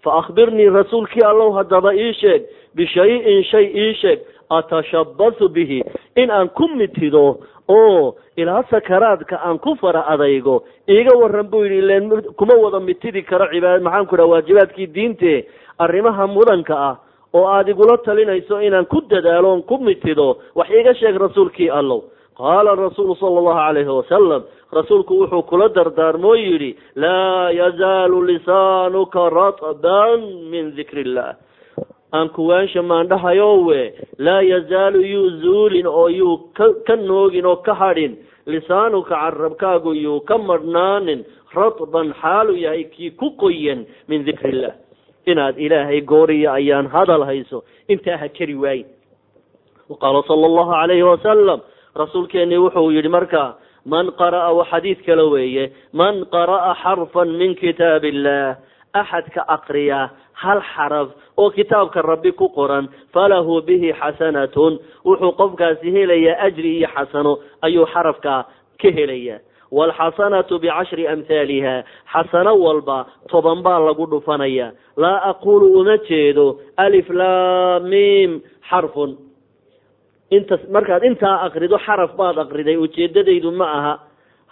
[0.04, 2.42] fa akhbirnii rasuulkii allow haddaba ii sheeg
[2.76, 5.84] bishayin shay ii sheeg atashabasu bihi
[6.16, 11.78] in aan ku mitido oo ilaa sakaraadka aan ku fara adaygo iiga waran buu yidhi
[11.78, 15.46] ilen kuma wada mitidi karo cibaad maxaan ku dhaha waajibaadkii diinte
[15.80, 16.96] arrimaha mudanka ah
[17.34, 22.04] oo aada igula talinayso inaan ku dadaalo on ku mitido wax iiga sheeg rasuulkii allow
[22.39, 24.41] qaala rasuulu sala allahu calayhi wasalam
[24.78, 30.19] rasuulku wuxuu kula dardaarmoo yidhi laa yazaalu lisaanuka ratban
[30.52, 31.36] min dikri illah
[32.17, 33.82] aan kuwaansha maandhahayowe
[34.28, 38.17] laa yazaalu yuu zuulin oo yuu ka ka noogin oo ka hadhin.
[38.49, 41.21] Lisaanuka carabkaagu yuu ka madhnaanin.
[41.54, 44.73] Ratban xaalu yahay kii ku qoyan min dikri illah
[45.30, 47.62] inaad ilaahay gooriya ayaan hadal hayso
[47.93, 48.88] intaa ha keri waayin.
[49.89, 51.60] Waqaala sala allahu calayhi wasalam
[52.00, 53.44] rasuulkeeni wuxuu yihi marka
[53.86, 58.56] man qara'a wa xadiid kale weeye man qara'a xarfan min kitaab illah
[58.94, 66.40] axadka aqriya hal xaraf oo kitaabka rabbi ku qoran falahu bihi xasanatun wuxuu qofkaasi helayaa
[66.48, 68.46] ajri iyo xasano ayuu xarafka
[68.82, 69.40] ka helaya.
[69.72, 71.84] Waalxasanatu bicashri amhaaliha
[72.14, 74.72] xasano walba toban baa lagu dhufanaya.
[74.98, 79.18] Laa aqulu uma jeedo alif lamim xarfun
[80.30, 83.94] inta markaad intaa akrido xaraf baad akriday ujeedadaydu ma aha.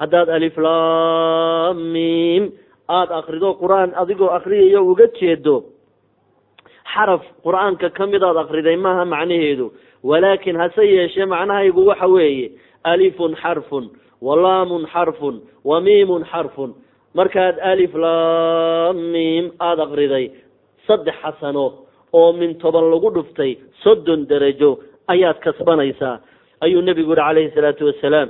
[0.01, 2.43] Haddaad alif lamim
[2.89, 5.55] aada akrido qur'aan adigoo akriyayo uga jeedo
[6.93, 9.71] xaraf qur'aanka ka mid aad akriday maaha macnaheedu.
[10.03, 12.51] Walaakin hase yeeshee macnahaygu waxa weeye
[12.83, 13.85] alifun xarfun
[14.21, 16.73] walaamun xarfun wa miimun xarfun.
[17.17, 20.25] Markaad alif lamim aada akriday
[20.87, 26.19] saddex xasano oo min toban lagu dhuftay soddon derajo ayaad kasbanaysaa
[26.61, 28.29] ayuu nebigu yihi calayhi salaatu wasalaam.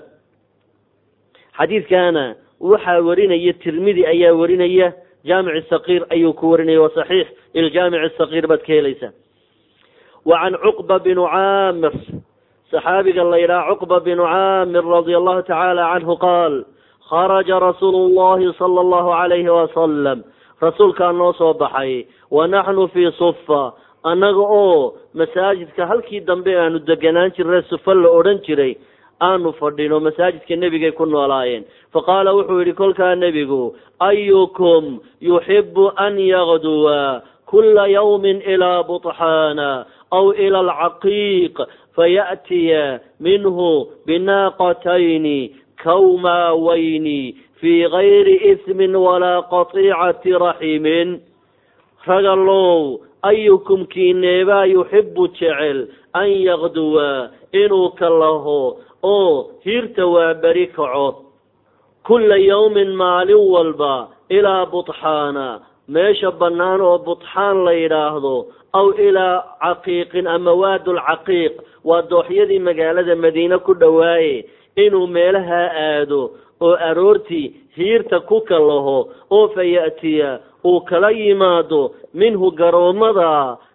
[1.58, 4.94] Xadiidkaana waxaa warinaya tirmidi ayaa warinaya
[5.26, 9.14] jaamic sakiir ayuu ku warinaya wa saxiix iljaamic sakiir baad ka helaysaa.
[10.26, 11.94] Wa can cuqba binu caamir
[12.72, 16.54] saxaabiga la yidhaha cuqba binu caamir radia allahu tacaala canhu qaal
[17.10, 20.20] kharaja rasuulu llahi sala allahu calayhi wasalam
[20.62, 23.74] rasuulkaa noo soo baxay wa naxnu fii sufa
[24.12, 28.74] annaga oo masaajidka halkii dambe aanu deganaan jirnay sufa la odhan jiray
[29.22, 31.64] aanu fadhino masaajidka nebigay ku noolaayeen.
[31.94, 40.60] Faqaala wuxuu yihi kolkaa nebigu ayukum yuxibu an yagduwa kula yawmin ilaa buطxaana aw ila
[40.66, 41.56] alcaqiiq
[41.96, 51.20] faya'tiya minhu binaaqatayni kawmaawayni fii gayri ismin walaa qatiicati raximin
[52.06, 61.26] ragalow ayukum kiineebaa yuxibu jecel an yagduwa inuu ka laho oo hiirta waa beri kaco
[62.08, 68.36] kulla yawmin maalin walba ilaa buطxaana meesha bannaan oo buطxaan la yidhaahdo
[68.74, 71.54] aw ilaa caqiiqin ama waadulcaqiiq
[71.84, 76.22] waa dooxyadii magaalada madiine ku dhowaaye inuu meelaha aado
[76.62, 81.82] oo aroortii hiirta ku kallaho oo fa ya'tiya uu kala yimaado
[82.22, 83.32] minhu garoommada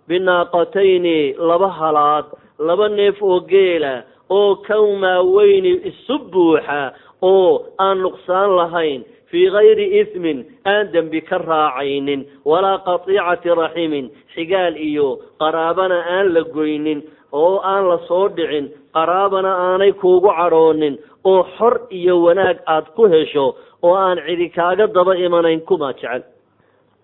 [0.09, 2.25] binaaqatayni laba halaad
[2.69, 3.95] laba neef oo geela
[4.39, 6.81] oo kawmaaweyni isu buuxa
[7.23, 7.51] oo
[7.85, 9.01] aan nuqsaan lahayn
[9.31, 10.39] fii gayri ismin
[10.73, 15.09] aan dembi ka raacaynin walaa qatiicati raximin xigaal iyo
[15.41, 17.01] qaraabana aan la goynin
[17.33, 23.03] oo aan la soo dhicin qaraabana aanay kuugu cadhoonin oo xor iyo wanaag aad ku
[23.13, 23.47] hesho
[23.83, 26.23] oo aan cidi kaaga daba imanayn kuma jecel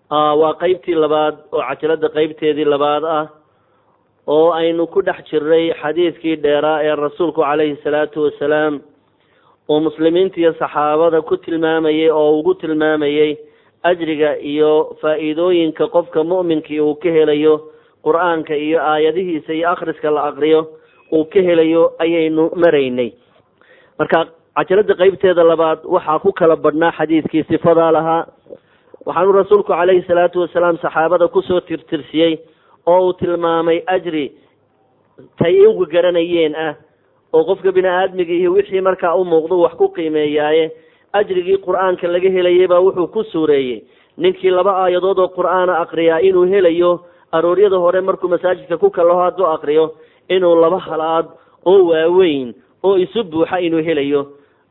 [0.09, 3.25] waa qeybtii labaad oo cajalada qeybteedii labaad ah
[4.27, 8.79] oo aynu ku dhex jirnay xadiidkii dheeraa ee rasuulku calayhi salaatu wasalaam
[9.69, 13.37] oo muslimiinta iyo saxaabada ku tilmaamayey oo ugu tilmaamayey
[13.83, 17.55] ajriga iyo faa'iidooyinka qofka mu'minkii uu ka helayo
[18.05, 20.61] qur'aanka iyo aayadihiisa iyo akhriska la aqriyo
[21.11, 23.11] uu ka helayo ayaynu maraynay.
[23.99, 24.25] Marka
[24.57, 28.25] cajalada qeybteeda labaad waxaa ku kala badhnaa xadiidkii sifadaa lahaa
[29.05, 32.37] waxaanu rasuulku calayhi salaatu wasalaam saxaabada ku soo tirtirsiyey
[32.87, 34.31] oo uu tilmaamay ajri
[35.39, 36.73] tay igu garanayeen ah
[37.33, 40.71] oo qofka bini aadmiga iyo wixii markaa u muuqdo wax ku qiimeeyaaye
[41.13, 43.83] ajrigii qur'aanka laga helayay baa wuxuu ku suureeyey.
[44.17, 46.91] Ninkii laba aayadood oo qur'aana akriyaa inuu helayo
[47.31, 49.95] arooryada hore markuu masaajidka ku kalaho hadduu akriyo
[50.29, 51.25] inuu laba halaad
[51.65, 54.21] oo waaweyn oo isu buuxa inuu helayo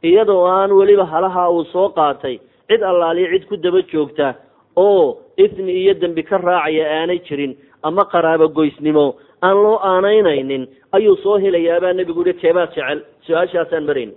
[0.03, 2.39] iyadoo aan weliba halaha uu soo qaatay
[2.69, 4.35] cid allaaliya cid ku daba joogta
[4.77, 9.07] oo ismi iyo dembi ka raacaya aanay jirin ama qaraabo goysnimo
[9.43, 13.01] aan loo aanaynaynin ayuu soo helayaabaa nebigu yihi keebaad jecel?
[13.27, 14.13] Su'aashaasaan marayn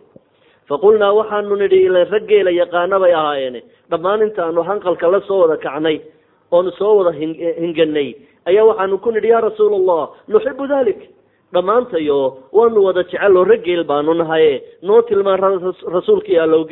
[0.70, 3.62] faqulnaa waxaanu nidhi ila raggeela yaqaana bay ahaayeene
[3.92, 5.98] dhammaan intaanu hanqalka la soo wada kacnay
[6.52, 7.12] oonu soo wada
[7.62, 8.10] hinganay
[8.50, 11.00] ayaa waxaanu ku nidhi yaa rasuula allah nuxibu dalik
[11.54, 12.20] dhammaantayo
[12.58, 15.40] waanu wada jecel oo raggeel baanu nahaye noo tilmaan
[15.98, 16.64] rasuulkii allow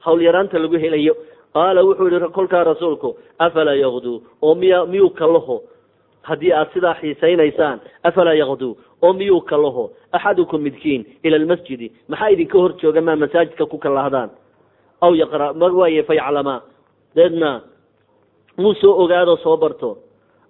[0.00, 1.14] geela hawlyaraanta lagu helayo.
[1.54, 5.62] Qaala wuxuu yihi kolkaa rasuulku afalaa yakduu oo miya miyuu kalaho
[6.22, 11.92] haddii aad sidaa xiisaynaysaan afalaa yakduu oo miyuu kalaho axadukum midkiin ila almasjidi.
[12.08, 14.30] Maxaa idinka hor jooga maa masaajidka ku kalahdaan
[15.00, 16.60] aw yaqra ma waaye fayaclamaa.
[17.16, 17.60] Deedna
[18.56, 19.98] muu soo ogaado soo barto?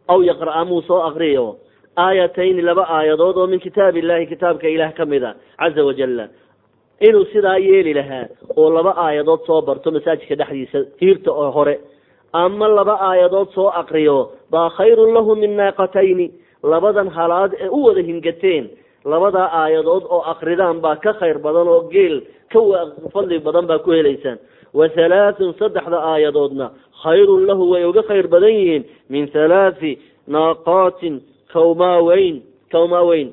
[0.09, 1.57] Aw yaqra'a muu soo akriyo
[1.97, 6.29] aayatayni laba aayadood oo min kitaab illahi kitaabka ilaah ka mid a caza wajalla
[7.01, 11.81] inuu sidaa yeeli lahaa oo laba aayadood soo barto masaajidka dhexdiisa hiirta oo hore
[12.33, 16.31] ama laba aayadood soo akriyo baa khayrun lahu min naaqatayni.
[16.63, 18.65] Labadan halaad ee u wada hingateen
[19.05, 22.17] labadaa aayadood oo akridaan baa ka khayr badan oo geel
[22.53, 22.61] ka
[23.15, 24.39] fadli badan baa ku helaysaan.
[24.75, 26.67] Wa halaathun saddexda aayadoodna
[27.03, 28.85] khayrun lahu way uga khayr badan yihiin.
[29.09, 31.15] Min halaathi naaqaatin
[31.53, 33.33] kawmaaweyn kawmaaweyn.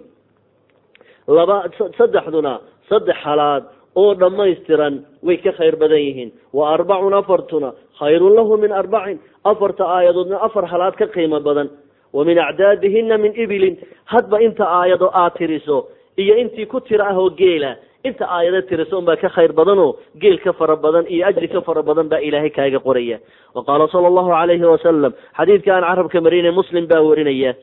[1.28, 1.58] Laba
[1.98, 3.64] saddexduna saddex halaad
[3.96, 6.30] oo dhammaystiran way ka khayr badan yihiin.
[6.54, 9.18] Wa arbacun afartuna khayrun lahu min arbacin.
[9.46, 11.70] Afarta aayadoodna afar halaad ka qiimo badan.
[12.14, 13.76] Wa min acdaadihina min ibilin.
[14.06, 18.98] Hadba inta aayado aad tiriso iyo intii ku tira ah oo geela inta aayado tiriso
[19.00, 22.50] unbaa ka khayr badanoo geel ka fara badan iyo ajri ka fara badan baa ilaahay
[22.50, 23.18] kaaga qoraya.
[23.56, 27.54] Wa qaala sala allahu calayhi wasalam xadiidka aan carabka marine muslim baa warinaya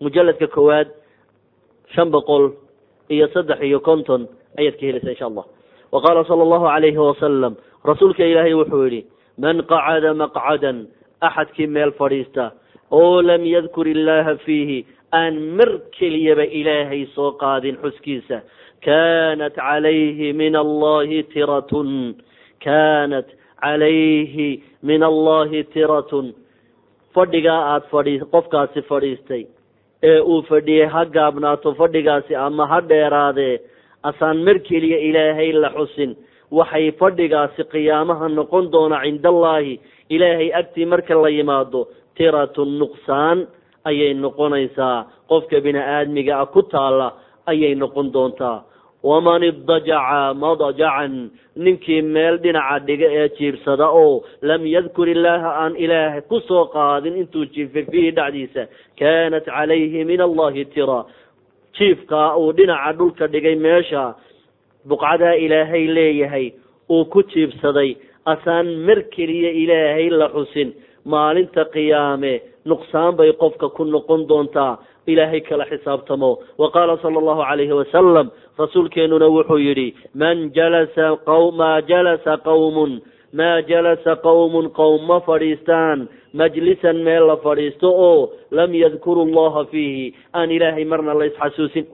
[0.00, 0.88] mujaladka koowaad
[1.94, 2.52] shan boqol
[3.14, 5.46] iyo saddex iyo konton ayaad ka helaysaa insha allah.
[5.92, 9.06] Wa qaala sala allahu calayhi wasalam rasuulka ilaahay wuxuu yihi
[9.38, 10.86] man qacada maqcadan
[11.20, 12.52] axadkii meel fadhiista
[12.90, 18.42] oo lam yadkur illaaha fiihi aan mar keliyaba ilaahay soo qaadin xuskiisa
[18.86, 22.16] kaanat calayhi min allahi tiratun
[22.64, 23.28] kaanat
[23.62, 26.34] calayhi min allahi tiratun.
[27.14, 29.42] Fadhigaa aada fadhi qofkaasi fadhiistay
[30.02, 33.60] ee uu fadhiyey ha gaabnaato fadhigaasi ama ha dheeraadee
[34.02, 36.16] asaan mar keliya ilaahay la xusin.
[36.50, 39.80] Waxay fadhigaasi qiyaamaha noqon doona cinda allaahi
[40.14, 41.80] ilaahay agtii marka la yimaado
[42.16, 43.46] tiratun nuqsaan
[43.84, 44.98] ayay noqonaysaa.
[45.30, 47.08] Qofka bini aadmiga ah ku taalla
[47.50, 48.58] ayay noqon doontaa
[49.08, 51.14] waman idajaca madajacan
[51.64, 54.14] ninkii meel dhinaca dhiga ee jiibsada oo
[54.48, 58.62] lam yadkur illaaha aan ilaah ku soo qaadin intuu jiifay fiihi dhacdiisa
[59.00, 61.00] kaanat calayhi min allahi tira
[61.78, 64.04] jiifkaa uu dhinaca dhulka dhigay meesha
[64.88, 66.46] buqcadaa ilaahay leeyahay
[66.94, 67.90] uu ku jiibsaday
[68.32, 70.68] asaan mar keliya ilaahay la xusin
[71.12, 72.32] maalinta qiyaame
[72.70, 74.74] nuqsaan bay qofka ku noqon doontaa.
[75.06, 76.30] Ilaahay kala xisaabtamo.
[76.60, 78.26] Wa qaala sala allahu calayhi wasalam
[78.58, 81.06] rasuulkeenuna wuxuu yidhi man jalasa
[81.60, 82.92] maa jalasa qawmun
[83.38, 86.08] maa jalasa qawmun qowm ma fadhiistaan.
[86.34, 90.14] Majlisan meel la fadhiisto oo lam yadkuru llaha fiihi.
[90.34, 91.86] Aan ilaahay marna la isxasuusin.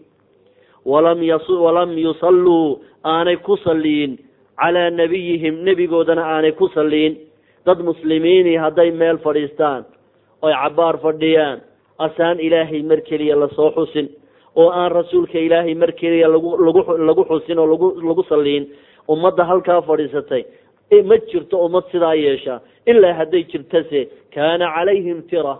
[0.84, 1.20] Walam
[1.64, 4.18] walam yusalluu aanay ku salliyin
[4.58, 7.31] calaa nebiyihim nebigoodana aanay ku salliyin
[7.66, 9.84] dad muslimiini hadday meel fadhiistaan
[10.42, 11.58] oy cabbaar fadhiyaan
[12.06, 14.08] asaan ilaahay mar keliya la soo xusin
[14.60, 18.64] oo aan rasuulka ilaahay mar keliya lagu lagu lagu xusin oo lagu lagu salliyin
[19.08, 20.42] ummadda halkaa fadhiisatay
[21.08, 24.00] ma jirto ummad sidaa yeesha ilaa hadday jirtase
[24.34, 25.54] kaana calayhim tira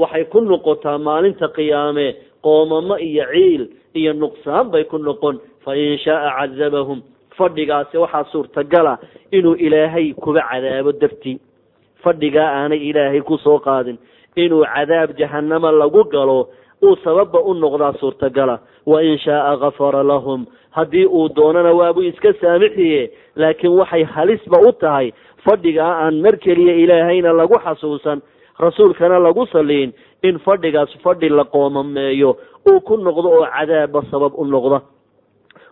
[0.00, 2.06] waxay ku noqotaa maalinta qiyaame
[2.46, 3.62] qoomamo iyo ciil
[4.00, 7.00] iyo nuqsaan bay ku noqon fa in shaaa cadabahum
[7.38, 8.98] fadhigaasi waxaa suurtagala
[9.30, 11.38] inuu ilaahay kuba cadaabo dartii
[12.04, 13.98] fadhigaa aanay ilaahay ku soo qaadin
[14.36, 16.48] inuu cadaab jahanamo lagu galo
[16.82, 18.58] uu sababba u noqdaa suurtagala.
[18.86, 24.72] Wa in shaaa gafara lahum haddii uu doonana waabuu iska saamixiye laakiin waxay halisba u
[24.72, 25.12] tahay
[25.44, 28.20] fadhigaa aan mar keliya ilaahayna lagu xasuusan
[28.58, 32.36] rasuulkana lagu saliin in fadhigaas fadhi la qoomameeyo
[32.70, 34.80] uu ku noqdo oo cadaabba sabab u noqda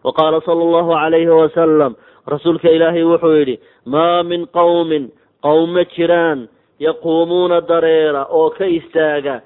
[0.04, 1.92] wa qaala sala allahu calayhi wasalam
[2.34, 3.56] rasuulka ilaahay wuxuu yidhi
[3.86, 5.10] maa min qowmin
[5.46, 6.48] qowm ma jiraan
[6.80, 9.40] yaquumuuna dareera oo ka istaaga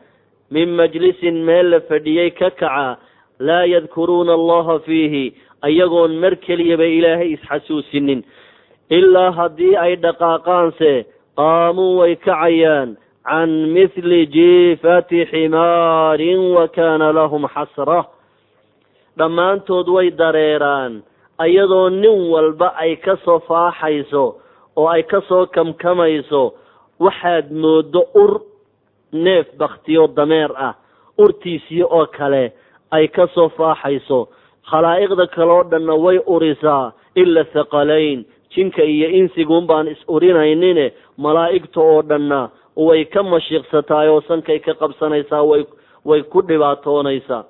[0.50, 2.98] min majlisin meel la fadhiyey ka kaca
[3.48, 5.24] laa yadkuruuna allaha fiihi
[5.68, 8.22] ayagoon mar keliyaba ilaahay isxasuusinin
[8.98, 10.92] ilaa haddii ay dhaqaaqaanse
[11.40, 12.96] qaamuu way kacayaan
[13.28, 18.00] can mithli jiifati ximaarin wa kaana lahum xasra
[19.18, 21.02] dhammaantood way dareeraan
[21.44, 24.24] ayadoo nin walba ay ka soo faaxayso
[24.76, 26.42] oo ay ka soo kamkamayso
[27.00, 28.32] waxaad moodo ur
[29.12, 30.74] neef baktiyo dameer ah
[31.18, 32.52] urtiisii oo kale
[32.90, 34.28] ay ka soo faaxayso.
[34.70, 41.80] Khalaa'iqda kale oo dhanna way urisaa ila thaqalayn jinka iyo insiguun baan is urinaynine malaa'igta
[41.80, 45.62] oo dhanna way ka mashiiqsataay oo sankay ka qabsanaysaa way
[46.04, 47.44] way ku dhibaatoonaysaa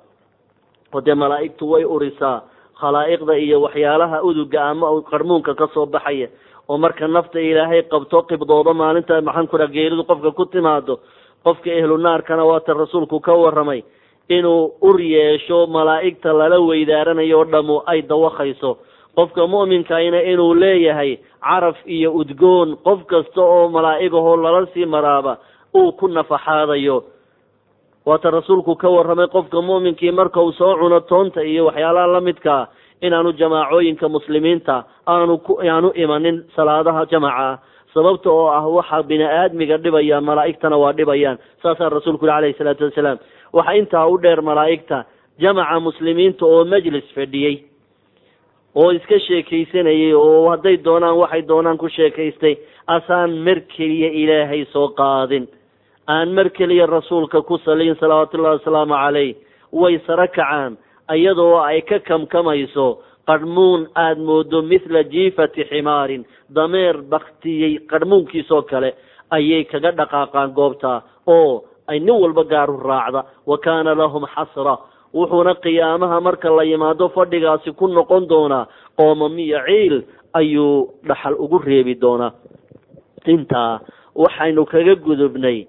[0.93, 2.41] oo dee malaa'igtu way urisaa
[2.81, 6.27] khalaa'iqda iyo waxyaalaha uduga ama qarmuunka ka soo baxaya
[6.69, 10.99] oo marka nafta ilaahay qabto qibdoodo maalinta maxaan ku dhaha geeridu qofka ku timaado
[11.43, 13.83] qofka ehlu naarkana waata rasuulku ka warramay
[14.29, 18.77] inuu ur yeesho malaa'igta lala weydaaranayo dhamu ay dawakayso.
[19.17, 25.37] Qofka mu'minkayna inuu leeyahay caraf iyo udgoon qof kasta oo malaa'igahoo lala sii maraaba
[25.75, 27.03] uu ku nafaxaadayo
[28.09, 32.63] waata rasuulku ka warramay qofka mu'minkii marka uu soo cuno toonta iyo waxyaalaha la midkaa
[33.05, 34.75] inaanu jamaacooyinka muslimiinta
[35.13, 37.57] aanu ku aanu imanin salaadaha jamaca ah
[37.93, 41.37] sababta oo ah waxa bini aadmiga dhibaya malaa'igtana waa dhibayaan.
[41.63, 43.17] Saasaa rasuulku yhi alayhi salaatu wasalaam.
[43.53, 44.97] Waxaa intaa u dheer malaa'igta
[45.43, 47.55] jamaca muslimiinta oo majlis fadhiyey
[48.75, 52.55] oo iska sheekaysanayay oo hadday doonaan waxay doonaan ku sheekaystay
[52.87, 55.47] asaan mar keliya ilaahay soo qaadin
[56.09, 59.35] aan mar keliya rasuulka ku saliin salawaatullahi wasalaamu calayh
[59.81, 60.77] way saro kacaan
[61.15, 62.87] iyadoo ay ka kamkamayso
[63.29, 68.89] qarhmuun aada moodo mithla jiifati ximaarin dameer baktiyey qarhmuunkiisoo kale
[69.37, 74.75] ayay kaga dhaqaaqaan goobta oo ay nin walba gaaru raacda wa kaana lahum xasra
[75.13, 78.65] wuxuuna qiyaamaha marka la yimaado fadhigaasi ku noqon doonaa
[78.97, 79.95] qoomamiyo ciil
[80.33, 82.31] ayuu dhaxal ugu reebi doonaa
[83.33, 83.79] intaa
[84.15, 85.65] waxaynu kaga gudubnay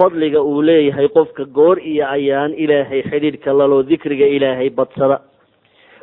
[0.00, 5.18] fadliga uu leeyahay qofka goor iyo ayaan ilaahay xidhiidhka laloo dikriga ilaahay badsada.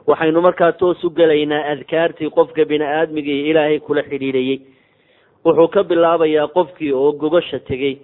[0.08, 4.58] Waxaynu markaa toos u gelaynaa adkaartii qofka bini aadmiga iyo ilaahay kula xidhiidhayey
[5.46, 7.96] wuxuu ka bilaabayaa qofkii oo gogosha tegey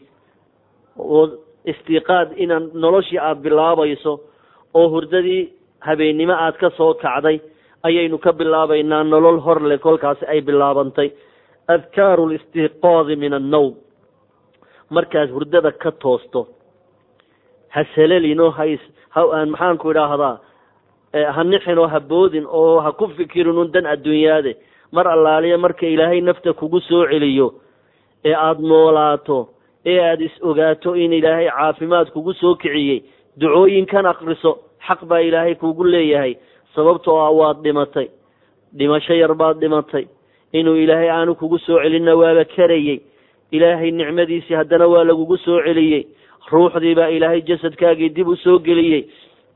[0.97, 1.23] oo
[1.71, 4.13] istiiqaad inaan noloshii aada bilaabayso
[4.73, 5.41] oo hurdadii
[5.87, 7.37] habeennimo aada ka soo kacday
[7.87, 11.09] ayaynu ka bilaabaynaa nolol hor leh kolkaasi ay bilaabantay.
[11.67, 13.73] Adkaaru listiiqaadi min annawm
[14.89, 16.47] markaad hurdada ka toosto.
[17.69, 18.79] Ha selelinoo has
[19.09, 20.37] ha maxaanku idhaahdaa?
[21.35, 24.55] Ha nixin oo ha boodin oo ha ku fikirin un dan adduunyaade.
[24.91, 27.53] Mar allaaliya marka ilaahay nafta kugu soo celiyo
[28.25, 29.49] ee aada noolaato
[29.85, 33.03] ee aada is ogaato in ilaahay caafimaad kugu soo kiciyey
[33.39, 34.51] ducooyinkan akriso
[34.87, 36.35] xaq baa ilaahay kugu leeyahay.
[36.75, 38.07] Sababtoo ah waad dhimatay.
[38.77, 40.05] Dhimasho yar baad dhimatay.
[40.53, 43.01] Inuu ilaahay aanu kugu soo celinna waaba karayey
[43.55, 46.03] ilaahay nicmadiisii haddana waa lagugu soo celiyey.
[46.51, 49.03] Ruuxdii baa ilaahay jasadkaagii dib u soo geliyey.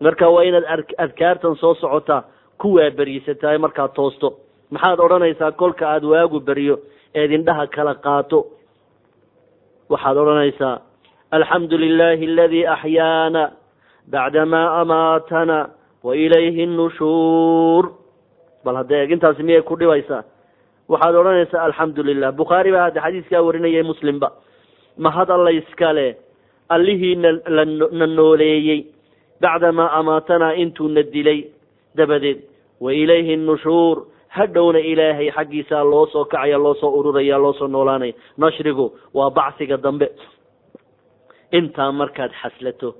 [0.02, 0.66] Marka waa inaad
[0.98, 2.24] adkaartan soo socotaa
[2.62, 4.30] ku waaberiysatahay markaad toosto.
[4.72, 6.76] Maxaad odhanaysaa kolka aada waagu beriyo
[7.16, 8.40] eed indhaha kala qaato.
[9.90, 10.76] Waxaad odhanaysaa
[11.32, 13.44] alxamdu lilahi aladii axyaana
[14.12, 15.58] bacdamaa amaatana
[16.04, 17.84] wa ilayhi nnushuur
[18.66, 20.24] bal hadda eegintaasi miyay ku dhibaysaa
[20.90, 24.32] waxaad odhanaysaa alxamdu lilah bukhaari baa hadda xadiiskaa warinayay muslimba
[24.98, 26.18] mahad alla iskale?
[26.70, 27.16] Allihii
[28.00, 28.86] na nooleeyey.
[29.42, 31.40] Bacdamaa amaatanaa intuu na dilay
[31.96, 32.40] dabadeed.
[32.82, 33.98] Wa ilayhi nushuur.
[34.28, 38.14] Hadhowna ilaahay xaggiisaa loo soo kacaya loo soo ururaya loo soo noolaanaya.
[38.38, 40.08] Nashrigu waa bacsiga dambe.
[41.52, 42.96] Intaa markaad xaslato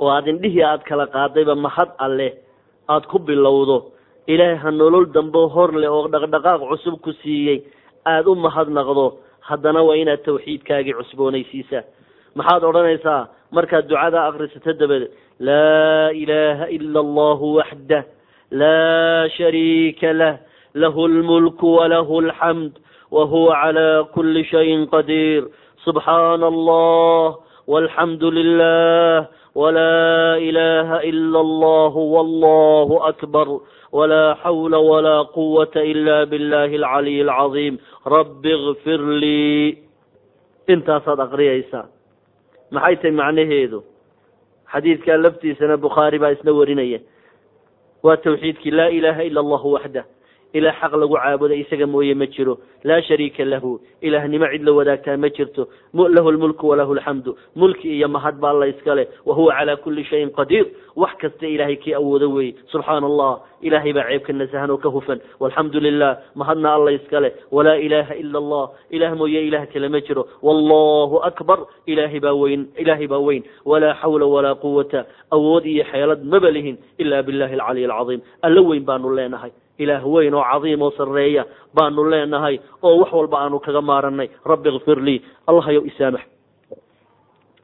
[0.00, 2.32] oo aad indhihii aad kala qaadayba mahad alleh
[2.88, 3.76] aada ku bilowdo
[4.32, 7.62] ilaahay ha nolol dambe hor leh oo dhaqdhaqaaq cusub ku siiyey.
[8.06, 9.06] Aada u mahadnaqdo
[9.48, 11.84] haddana waa inaad tawxiidkaagii cusboonaysiisaa
[12.36, 15.12] maxaad odhanaysaa markaad ducada akrisato dabadeed
[15.48, 18.02] laa ilaaha ila allahu waxdah
[18.62, 20.34] laa shariika lah
[20.74, 22.72] lahu lmulku walahu alxamd
[23.10, 25.48] wahuwa calaa kuli shayin qadiir.
[25.84, 27.40] Subxaana allah
[27.72, 33.46] walxamdu lilah wlaa ilaha ila allah wallahu akbar
[33.92, 39.78] wlaa xawla walaa quwata ila billahi alcaliy alcaظiim rabbi ikfir lii
[40.68, 41.86] intaasaad aqriyaysaa
[42.70, 43.80] maxay tahay macnaheedu
[44.72, 47.00] xadiidkaa laftiisana bukhaari baa isna warinaya
[48.02, 50.04] waa tawxiidkii laa ilaha ila allahu waxdah
[50.54, 52.58] ilaah xaq lagu caabuda isaga mooye ma jiro.
[52.84, 53.80] Laa shariika lahu.
[54.02, 55.68] Ilaahnimo cid la wadaagtaa ma jirto.
[55.94, 60.66] Lahu lmulku walahu alxamdu mulki iyo mahad ba alla iskale wahuwa calaa kuli shayin qadiir.
[60.96, 62.54] Wax kasta ilaahay kii awoodo weeye.
[62.72, 65.20] Subxaana allah ilaahay baa ceebka nasahan oo ka hufan.
[65.40, 70.26] Walxamdu lilah mahadna alla iskale walaa ilaha ila allah ilaah mooye ilaah kale ma jiro.
[70.42, 71.66] Wallahu akbar.
[71.86, 73.42] Ilaahay baa weyn ilaahay baa weyn.
[73.64, 78.84] Walaa xawla walaa quwata awood iyo xeelad maba lihin ila billahi alcaliy alcaظiim alla weyn
[78.84, 83.80] baanu leenahay ilaah weyn oo cadiim oo sarreeya baanu leenahay oo wax walba aanu kaga
[83.90, 85.18] maaranay rabbi ikfir lii.
[85.48, 86.24] Allahayow isaamax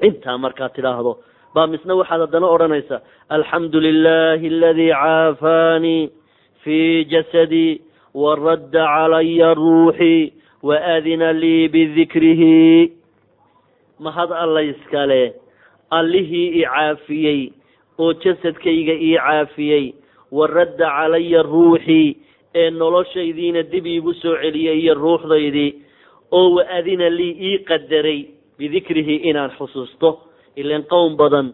[0.06, 1.12] intaa markaad tidhaahdo
[1.54, 3.00] baa misna waxaad haddana odhanaysaa
[3.36, 6.02] alxamdu lilahi aladii caafaanii
[6.64, 7.72] fii jasadii
[8.14, 12.92] waradda calaya ruuxii waadina lii bidikrihi
[14.06, 15.22] mahad alla iskale
[15.90, 17.40] allihii i caafiyey
[17.98, 19.84] oo jasadkayga ii caafiyey
[20.36, 22.08] waradda calaya ruuxii
[22.60, 25.70] ee noloshaydiina dib iigu soo celiyey iyo ruuxdaydii
[26.38, 28.20] oo wa-adina lii ii qadaray
[28.58, 30.08] bidikrihi inaan xusuusto.
[30.56, 31.48] Ilan qowm badan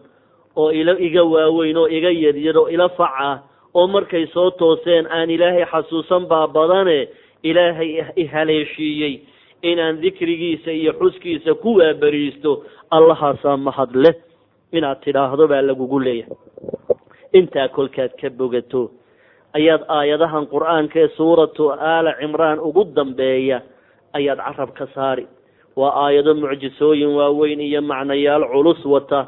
[0.55, 3.37] oo ila iga waaweyn oo iga yaryar oo ila fac ah
[3.73, 7.07] oo markay soo tooseen aan ilaahay xasuusan baa badane
[7.43, 7.91] ilaahay
[8.23, 9.13] ihaleeshiiyey
[9.71, 12.51] inaan dikrigiisa iyo xuskiisa ku waaberiisto
[12.97, 14.15] allahaasaa mahad leh
[14.77, 16.37] inaad tidhaahdo baa lagugu leeyahay
[17.33, 18.91] intaa kolkaad ka bogato
[19.57, 23.61] ayaad aayadahan qur'aanka ee suuratu aala cimraan ugu dambeeya
[24.13, 25.27] ayaad carab ka saari.
[25.75, 29.27] Waa aayado mucjisooyin waaweyn iyo macnayaal culus wata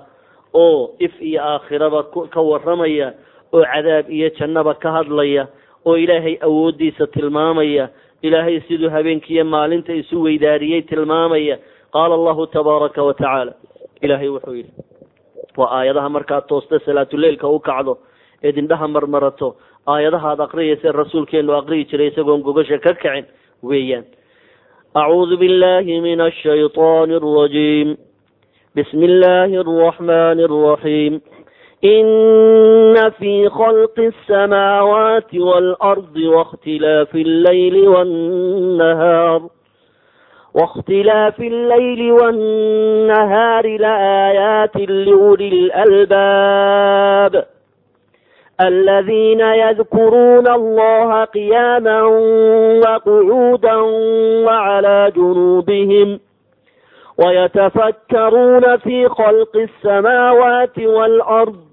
[0.54, 3.14] oo if iyo aakhiraba ka warramaya
[3.54, 5.48] oo cadaab iyo jannaba ka hadlaya
[5.86, 7.90] oo ilaahay awooddiisa tilmaamaya
[8.22, 11.58] ilaahay siduu habeenkiiyo maalinta isu weydaariyey tilmaamaya
[11.96, 13.54] qaala allahu tabaaraka wa tacaala.
[14.04, 14.72] Ilaahay wuxuu yidhi
[15.58, 17.98] waa aayadaha markaad toosta salaatuleilka u kacdo
[18.44, 19.56] eed indhaha marmarato
[19.88, 23.26] aayadahaad aqriyaysa rasuulkeenu aqriyi jiray isagoon gogasha ka kacin
[23.64, 24.06] weeyaan.
[24.96, 27.96] Acuudu billahi min ashayطaani alrajiim
[28.76, 31.14] bismi illaahi alraxmani alraxiim
[31.94, 39.42] ina fi khalqi alsamaawaati waalardi waاkhtilaafi allayli wannahaar
[40.54, 47.46] واختلاف الليل والنهار لآيات لأولي الألباب
[48.62, 52.02] الذين يذكرون الله قياما
[52.86, 53.76] وقعودا
[54.46, 56.20] وعلى جنوبهم
[57.18, 61.73] ويتفكرون في خلق السماوات والأرض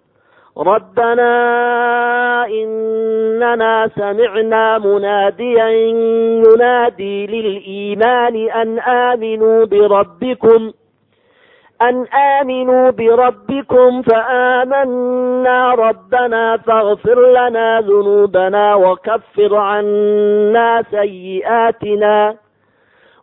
[0.57, 1.31] ربنا
[2.47, 5.67] إننا سمعنا مناديا
[6.45, 10.71] ينادي للإيمان أن آمنوا بربكم
[11.81, 12.05] أن
[12.41, 22.35] آمنوا بربكم فآمنا ربنا فاغفر لنا ذنوبنا وكفر عنا سيئاتنا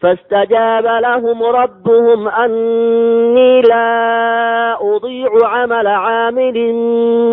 [0.00, 6.72] فاستجاب لهم ربهم أني لا أضيع عمل عامل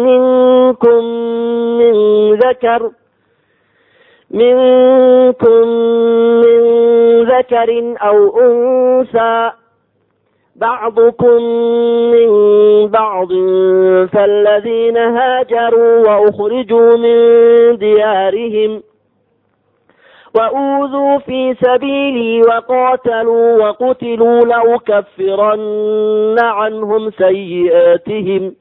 [0.04, 1.04] منكم
[1.78, 1.94] من
[2.34, 2.92] ذكر
[4.32, 5.68] منكم
[6.44, 6.62] من
[7.24, 9.52] ذكر أو أنثى
[10.56, 11.42] بعضكم
[12.12, 12.30] من
[12.88, 13.28] بعض
[14.14, 17.18] فالذين هاجروا وأخرجوا من
[17.78, 18.82] ديارهم
[20.38, 28.54] وأوذوا في سبيلي وقاتلوا وقتلوا لأكفرن عنهم سيئاتهم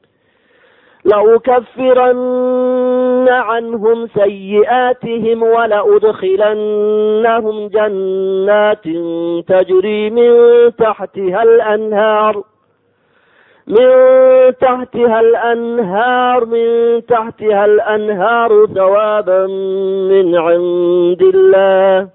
[1.05, 2.47] لأكفرن
[3.29, 6.87] عنهم سيئاتهم ولأدخلنهم
[7.67, 8.83] جنات
[9.47, 10.31] تجري من
[10.75, 12.43] تحتها الأنهار
[13.66, 13.88] من
[14.60, 16.66] تحتها الأنهار من
[17.06, 19.46] تحتها الأنهار ثوابا
[20.10, 22.08] من عند الله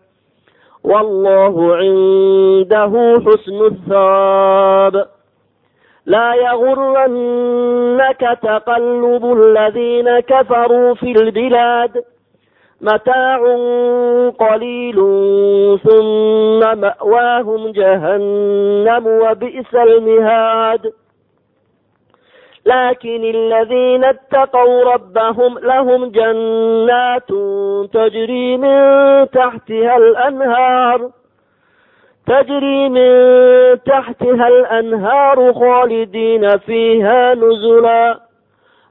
[0.84, 5.06] والله عنده حسن الثواب
[6.06, 12.04] لا يغرنك تقلب الذين كفروا في البلاد
[12.82, 13.38] متاع
[14.40, 14.96] قليل
[15.84, 20.94] ثم مأواهم جهنم وبئس المهاد
[22.67, 27.29] لكن الذين اتقوا ربهم لهم جنات
[27.93, 28.81] تجري من
[29.31, 31.11] تحتها الأنهار
[32.27, 33.09] تجري من
[33.85, 38.21] تحتها الأنهار خالدين فيها نزلا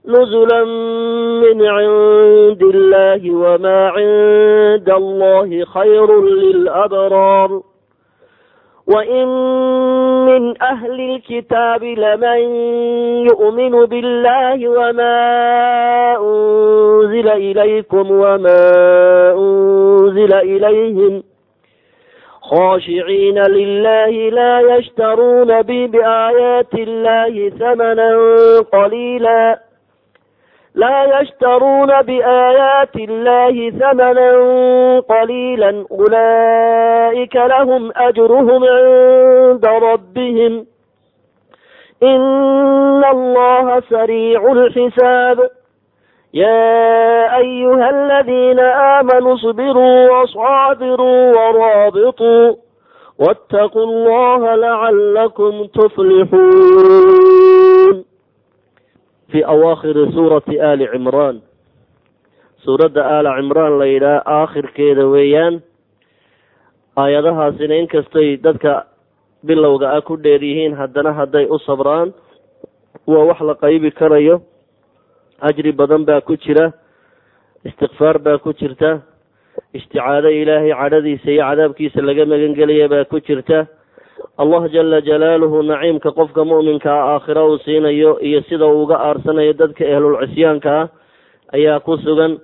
[0.07, 0.63] نزلا
[1.43, 7.61] من عند الله وما عند الله خير للأبرار
[8.96, 9.28] وإن
[10.26, 12.39] من أهل الكتاب لمن
[13.26, 15.18] يؤمن بالله وما
[16.20, 18.72] أنزل إليكم وما
[19.38, 21.24] أنزل إليهم
[22.42, 28.18] خاشعين لله لا يشترون بي بآيات الله ثمنا
[28.74, 29.60] قليلا
[30.76, 34.32] لا يشترون بآيات الله ثمنا
[34.99, 40.65] قليلا أولئك لهم أجرهم عند ربهم
[42.03, 45.49] إن الله سريع الحساب
[46.34, 52.55] يا أيها الذين آمنوا اصبروا وصابروا ورابطوا
[53.19, 57.51] واتقوا الله لعلكم تفلحون
[59.32, 61.38] fii awaakhiri suurati aali cimraan
[62.63, 65.61] suuradda aala cimraan la yidhaah aakhirkeeda weeyaan
[67.03, 68.73] aayadahaasina inkastay dadka
[69.47, 72.13] bilowga ah ku dheer yihiin haddana hadday u sabraan
[73.07, 74.36] waa wax la qaybi karayo
[75.49, 76.65] ajri badan baa ku jira
[77.65, 78.91] istikfaar baa ku jirta
[79.77, 83.67] isticaado ilaahay cadhadiisa iyo cadaabkiisa laga magan gelaya baa ku jirta
[84.38, 89.53] allah jala jalaaluhu naciimka qofka mu'minka ah aakhira uu siinayo iyo sida uu uga aarsanayo
[89.53, 90.88] dadka ehlul cisyaanka ah
[91.53, 92.39] ayaa ku sugan.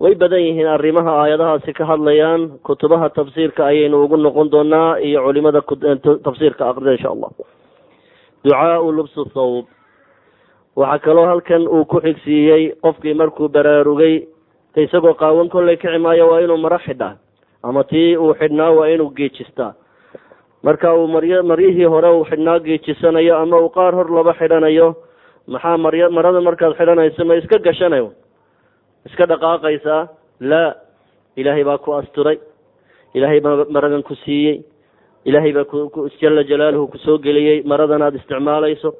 [0.00, 5.60] Way badan yihiin arrimaha aayadahaasi ka hadlayaan kutubaha tafsiirka ayaynu ugu noqon doonaa iyo culimada
[6.24, 7.28] tafsiirka aqrida insha allah.
[8.44, 9.66] Ducaau lubsu thawb.
[10.76, 14.24] Waxaa kaloo halkan uu ku xigsiiyey qofkii markuu baraarugay
[14.76, 17.16] isagoo qaawan kolley kici maayo waa inuu maro xidhaa
[17.62, 19.74] ama tii uu xidhnaa waa inuu geejistaa
[20.62, 24.88] marka uu maryo maryihii hore uu xidhnaa geejisanayo ama uu qaar hor laba xidhanayo
[25.52, 28.12] maxaa maryo marada markaad xidhanayso ma iska gashanayo?
[29.06, 30.02] Iska dhaqaaqaysaa
[30.50, 30.74] laa
[31.36, 32.38] ilaahay baa ku asturay.
[33.14, 34.60] Ilaahay baa maradan ku siiyey.
[35.24, 35.64] Ilaahay baa
[36.20, 37.62] jala jalaaluhu ku soo geliyey.
[37.64, 38.90] Maradan aada isticmaalayso.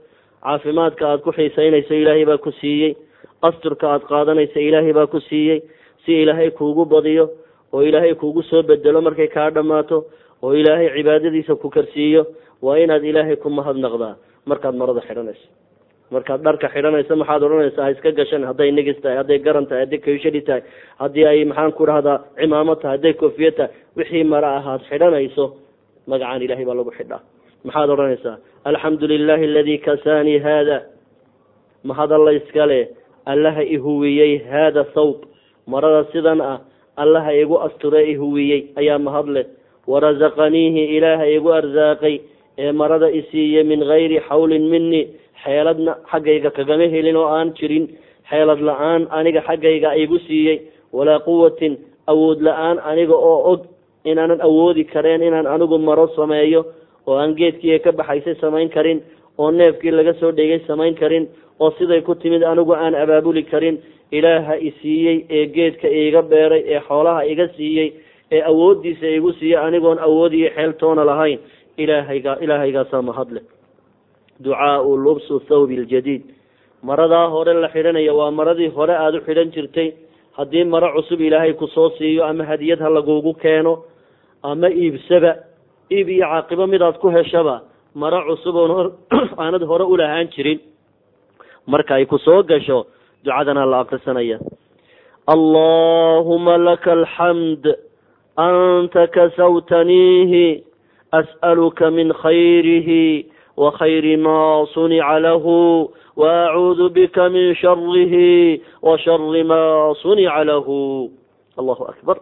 [0.44, 2.96] Caafimaadka aada ku xiisaynayso ilaahay baa ku siiyey.
[3.42, 5.60] Asturka aada qaadanayso ilaahay baa ku siiyey.
[6.04, 7.28] Si ilaahay kuugu badiyo
[7.72, 10.04] oo ilaahay kuugu soo bedelo markay kaa dhammaato
[10.42, 12.22] oo ilaahay cibaadadiisa ku karsiiyo
[12.62, 14.14] waa inaad ilaahay ku mahadnaqdaa
[14.50, 15.46] markaad marada xidhanayso.
[16.14, 20.00] Markaad dharka xidhanayso maxaad odhanaysaa ha iska gashan hadday nigis tahay hadday garan tahay hadday
[20.06, 20.62] kayshadi tahay
[21.02, 23.70] haddii ay maxaan ku dhahdaa cimaamo tahay hadday koofiya tahay.
[23.96, 25.44] Wixii mara ahaad xidhanayso
[26.10, 27.20] magacaan ilahay baa lagu xidhaa.
[27.66, 28.36] Maxaad odhanaysaa
[28.68, 30.76] alxamdu lilahi aladii kasaanii haada
[31.84, 32.80] mahad alla iskale
[33.32, 35.18] allaha ihuwiyey haada sawb.
[35.72, 36.58] Marada sidan ah
[37.02, 39.46] allaha igu asture ihuwiyey ayaa mahad leh
[39.90, 42.14] warasaqaniihi ilaaha igu arsaaqay
[42.64, 45.02] ee marada isiiye min gayri xawlin mini
[45.44, 47.84] xeeladna xaggayga kagama helin oo aan jirin
[48.30, 50.58] xeelad la'aan aniga xaggayga igu siiyey
[50.96, 51.72] walaa quwatin
[52.12, 53.60] awood la'aan aniga oo og
[54.10, 56.60] inaanan awoodi kareen inaan anigu maro sameeyo
[57.08, 58.98] oo aan geedkii ka baxaysay samayn karin
[59.38, 61.24] oo neefkii laga soo dhegay samayn karin
[61.60, 63.76] oo siday ku timid anigu aan abaabuli karin
[64.16, 67.88] ilaaha isiiyey ee geedka iiga beeray ee xoolaha iga siiyey
[68.30, 71.38] ee awooddiisa igu siiya anigoon awood iyo xeeltoona lahayn
[71.76, 73.40] ilaahayga ilaahaygaasaa mahadle
[74.44, 76.22] ducaau lubsu thawbi ljadiid
[76.82, 79.92] maradaa hore la xidhanaya waa maradii hore aada u xidhan jirtay.
[80.38, 83.84] Haddii maro cusub ilaahay ku soo siiyo ama hadiyad ha lagugu keeno
[84.42, 85.34] ama iibsaba
[85.90, 87.62] iib iyo caaqibo midaad ku heshaba
[87.94, 88.92] maro cusub oon
[89.42, 90.60] aanad hore ulahaan jirin.
[91.66, 92.86] Marka ay ku soo gasho
[93.24, 94.38] ducadana la akrisanaya
[95.26, 97.64] allahuma laka alxamd
[98.36, 100.62] anta kasawtaniihi
[101.12, 103.26] as'aluka min khayrihi
[103.78, 111.10] khayri ma sunica lahu waacuudu bika min sharihi wa shari ma sunica lahu
[111.58, 112.16] allahu akbar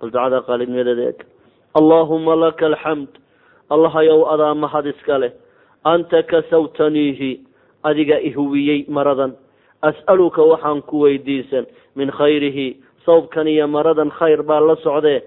[0.00, 1.18] bal ducada qaalidnimadeeda eeg
[1.78, 3.08] allahuma laka alxamd
[3.70, 5.32] allahayow adaa mahad iska leh
[5.84, 7.40] anta kasawtaniihi
[7.86, 9.32] adiga ihuwiyey maradan
[9.82, 11.64] as'aluka waxaan ku weydiisan
[11.96, 12.76] min khayrihi
[13.06, 15.22] sawbkan iyo maradan khayr baa la socdee.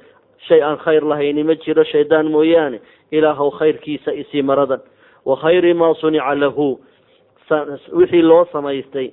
[0.47, 2.79] Shay aan khayr lahayni ma jiro shaydaan mooyaane.
[3.11, 4.81] Ilaahow khayrkiisa isii maradan.
[5.25, 6.79] Wa khayri maa sunica lahu.
[7.93, 9.11] Wixii loo samaystay.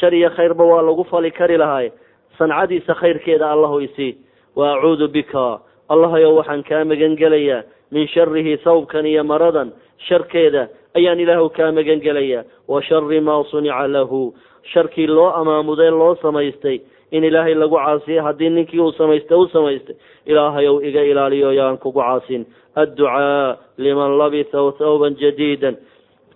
[0.00, 1.90] Shar iyo khayrba waa lagu fali kari lahay.
[2.38, 4.16] Sancadiisa khayrkeeda allahu isii
[4.56, 5.60] wa acuudu bika.
[5.88, 9.72] Allahayow waxaan kaa magan gelayaa min sharihi sawbkan iyo maradan
[10.08, 14.34] sharkeeda ayaan ilaahu kaa magan gelayaa wa shari maa sunica lahu.
[14.72, 16.80] Sharkii loo amaamudee loo samaystay
[17.10, 19.96] in ilaahay lagu caasiyo haddii ninkii uu samaystay u samaystay
[20.26, 22.46] ilaahayow iga ilaaliyo yaan kugu caasin.
[22.76, 25.76] Adducaa liman labisa thawban jadiidan.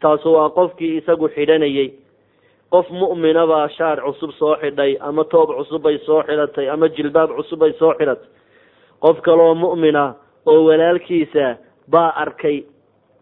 [0.01, 1.93] Taasu waa qofkii isagu xidhanayey
[2.73, 7.31] qof mu'mina baa shaar cusub soo xidhay ama toob cusub bay soo xidhatay ama jilbaab
[7.37, 8.29] cusub bay soo xidhatay
[9.01, 10.15] qof kaloo mu'mina
[10.47, 11.57] oo walaalkiisa
[11.91, 12.65] baa arkay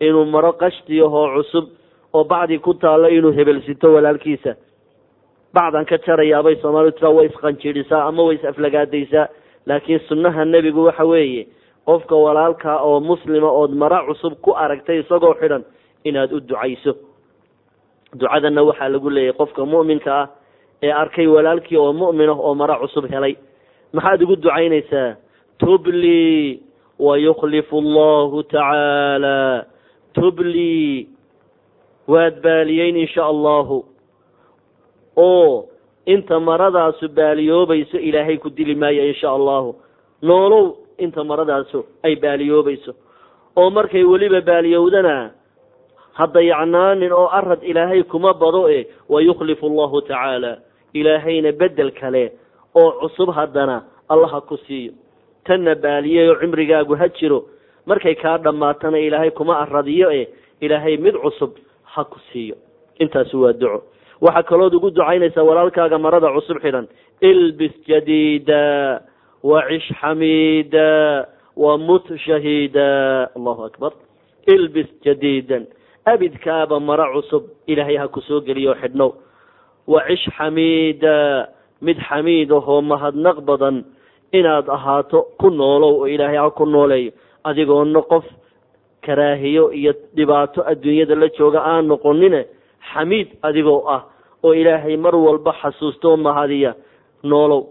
[0.00, 1.66] inuu maro qashtiyahoo cusub
[2.14, 4.54] oo bacdi ku taallo inuu hebelsito walaalkiisa
[5.54, 9.26] bacdan ka jarayaabay soomaalidu tiraa way isqanjidhisaa ama way is-aflagaadaysaa
[9.66, 11.46] laakiin sunnaha nebigu waxa weeye
[11.86, 15.64] qofka walaalkaa oo muslima ood maro cusub ku aragtay isagoo xidhan
[16.04, 16.94] inaad u ducayso
[18.14, 20.28] ducadanna waxaa lagu leeyahay qofka mu'minka ah
[20.82, 23.34] ee arkay walaalkii oo mu'min ah oo maro cusub helay
[23.92, 25.16] maxaad ugu ducaynaysaa
[25.58, 26.62] tubli
[26.98, 29.64] wa yukhlifu allahu tacaala
[30.14, 31.08] tubli
[32.08, 33.84] waad baaliyeyn insha allahu
[35.16, 35.68] oo
[36.06, 39.76] inta maradaasu baaliyoobayso ilaahay ku dili maayo insha allahu.
[40.22, 42.92] Noolow inta maradaasu ay baaliyoobayso.
[43.56, 45.30] Oo markay weliba baaliyowdana
[46.12, 50.58] hadda yacnaanin oo arad ilaahay kuma bado e wa yukhlifu allahu tacaala.
[50.94, 52.32] Ilaahayna bedel kale
[52.74, 54.92] oo cusub haddana allaha ku siiyo.
[55.44, 57.44] Tanna baaliyeyoo cimrigaagu ha jiro.
[57.86, 60.28] Markay kaa dhammaatana ilaahay kuma aradiyo e
[60.60, 62.56] ilaahay mid cusub ha ku siiyo.
[62.98, 63.82] Intaasi waa duco
[64.20, 66.86] waxaa kalood ugu ducaynaysaa walaalkaaga marada cusub xidhan
[67.20, 69.00] ilbis jadiida
[69.42, 72.88] wacish xamiida wamut shahiida.
[73.36, 73.92] Allahu akbar.
[74.46, 75.66] Ilbis jadiidan.
[76.06, 79.12] Abidkaaba maro cusub ilaahay ha ku soo geliyo xidhnow
[79.86, 81.48] wacish xamiida.
[81.80, 83.84] Mid xamiid ahoo mahadnaq badan.
[84.32, 87.12] Inaad ahaato ku noolow oo ilaahay ha ku nooleeyo.
[87.44, 88.24] Adigoona qof
[89.02, 92.44] karaahiyo iyo dhibaato adduunyada la jooga aan noqonine
[92.92, 94.02] xamiid adigoo ah
[94.44, 96.74] oo ilaahay mar walba xasuusto mahadiya
[97.22, 97.66] noolow.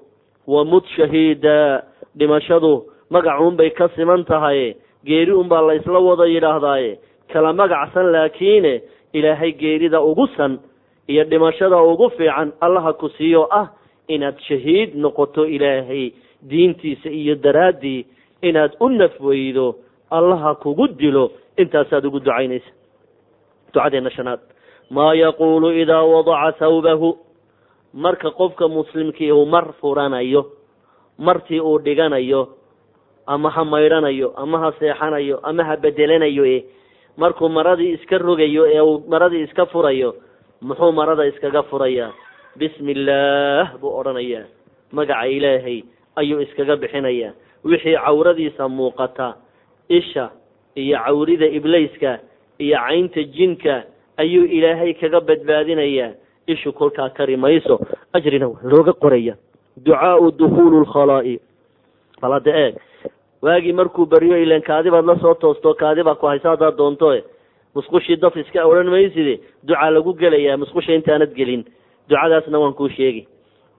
[0.47, 1.83] Wamut shahiida
[2.17, 6.99] dhimashadu magacuunbay ka siman tahay geeri unbaa la isla wada yidhaahdaaye.
[7.33, 8.81] Kala magacsan laakiine
[9.13, 10.59] ilaahay geerida ugu san
[11.07, 13.69] iyo dhimashada ugu fiican allaha ku siiyo ah
[14.07, 18.05] inaad shahiid noqoto ilaahay diintiisa iyo daraaddii
[18.41, 19.75] inaad u nafweydo
[20.09, 21.31] allaha kugu dilo.
[21.57, 22.71] Intaasaad ugu ducaynaysa.
[23.73, 24.39] Ducadeena shanaad
[24.89, 27.17] maa yaquulu idaa wadaca thawbahu
[27.93, 30.45] marka qofka muslimkii uu mar furanayo
[31.17, 32.47] martii uu dhiganayo
[33.27, 36.65] ama ha maydhanayo ama ha seexanayo ama ha bedelanayo e
[37.17, 40.15] markuu maradii iska rogayo ee uu maradii iska furayo
[40.61, 42.11] muxuu marada iskaga furayaa
[42.59, 44.45] bismi illaah buu odhanayaa.
[44.91, 45.83] Magaca ilaahay
[46.15, 47.31] ayuu iskaga bixinayaa
[47.63, 49.35] wixii cawradiisa muuqata
[49.89, 50.29] isha
[50.75, 52.19] iyo cawrida iblayska
[52.59, 53.83] iyo caynta jinka
[54.21, 56.11] ayuu ilaahay kaga badbaadinayaa
[56.47, 57.79] ishu kolkaa kari mayso
[58.13, 59.35] ajrina waa looga qoraya.
[59.85, 61.35] Ducaau dukuulu lkhalaa'i
[62.21, 62.75] bal hadda eeg.
[63.41, 67.13] Waagii markuu baryo ilan kaadi baad la soo toosto kaadi baa ku haysa haddaad doonto
[67.15, 67.21] e
[67.75, 71.63] musqushii daf iska odhan mayside ducaa lagu gelayaa musqusha intaanad gelin.
[72.09, 73.27] Ducadaasna waan kuu sheegi.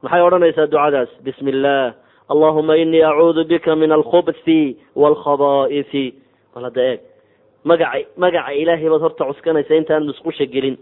[0.02, 1.10] Maxay odhanaysaa ducadaas?
[1.24, 1.92] Bismi illaah
[2.32, 6.04] allahuma inii acuudu bika min alkhubthi waalkhabaa'ithi
[6.54, 7.00] bal hadda eeg
[7.64, 10.76] magaca magaca ilaahay baad horta cuskanaysa intaan musqusha gelin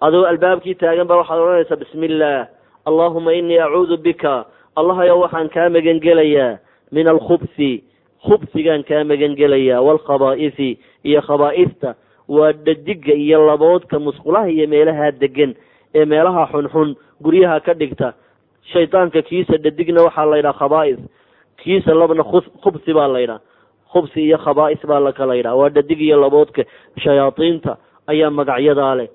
[0.00, 2.46] adoo albaabkii taagan baa waxaad odhanaysaa bismi illaah
[2.88, 4.46] allahuma inii acuudu bika
[4.76, 6.58] allahayow waxaan kaa magan gelayaa
[6.92, 7.84] min alkhubsi
[8.26, 11.94] khubsigaan kaa magan gelayaa waalkhabaa'ifi iyo khabaa'ifta
[12.28, 15.54] waa dhadiga iyo laboodka musqulaha iyo meelaha degan
[15.94, 18.14] ee meelaha xunxun guryaha ka dhigta.
[18.72, 21.00] Shaydaanka kiisa dhadigna waxaa la yidhaha khabaa'is
[21.58, 22.24] kiisa labna
[22.62, 23.40] khubsi baa la yidhaha
[23.92, 26.62] khubsi iyo khabaa'is baa la kala yidhaha waa dhadig iyo laboodka
[27.02, 27.76] shayaadiinta
[28.06, 29.08] ayaa magacyadaa leh.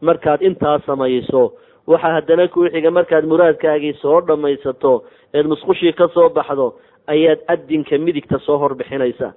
[0.00, 1.52] Markaad intaa samayso
[1.86, 5.04] waxaa haddana kuu markaad muraadkaagii soo dhammaysato
[5.34, 6.74] eed musqushii ka soo baxdo
[7.06, 9.32] ayaad adinka midigta soo horbixinaysaa.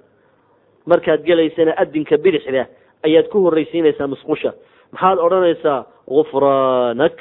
[0.86, 2.66] Markaad gelaysana adinka bidixda
[3.06, 4.52] ayaad ku horraysiinaysaa musqusha.
[4.92, 7.16] Maxaad odhanaysaa gufraanak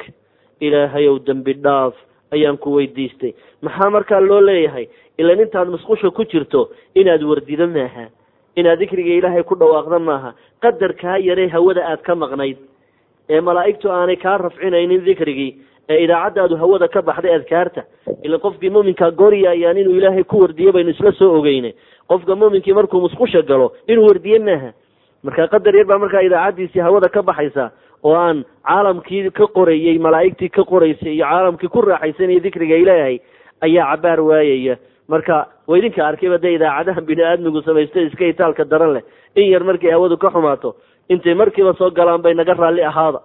[0.59, 1.93] ilaahayow dembi dhaaf
[2.31, 3.33] ayaan ku weydiistay.
[3.61, 4.87] Maxaa markaa loo leeyahay?
[5.17, 8.07] Ilan intaad musqusha ku jirto inaad wardido maaha.
[8.55, 10.33] Inaad dikriga ilaahay ku dhawaaqda maaha.
[10.61, 12.57] Qadarkaa yaree hawada aad ka maqnayd.
[13.29, 15.55] Ee malaa'igtu aanay kaa rafcinaynin dikrigii
[15.89, 17.83] ee idaacaddaadu hawada ka baxday adkaarta
[18.23, 21.73] ilan qofkii muminkaa gooryaayaan inuu ilaahay ku wardiyo baynu isla soo ogeyne
[22.09, 24.73] qofka muminkii markuu musqusha galo inuu wardiye maaha.
[25.23, 27.71] Marka qadar yar baa markaa idaacaddiisii hawada ka baxaysa
[28.03, 33.19] oo aan caalamkii ka qorayey malaa'igtii ka qoraysay iyo caalamkii ku raaxaysanaya dikriga ilaahay
[33.61, 34.77] ayaa cabaar waayaya.
[35.09, 39.03] Marka waa idinka arkayba dee idaacadaha bini aadmigu samaysta iska itaalka daran leh.
[39.35, 40.75] In yar markay hawadu ka xumaato
[41.09, 43.19] intay markiiba soo galaan bay naga raalli ahaada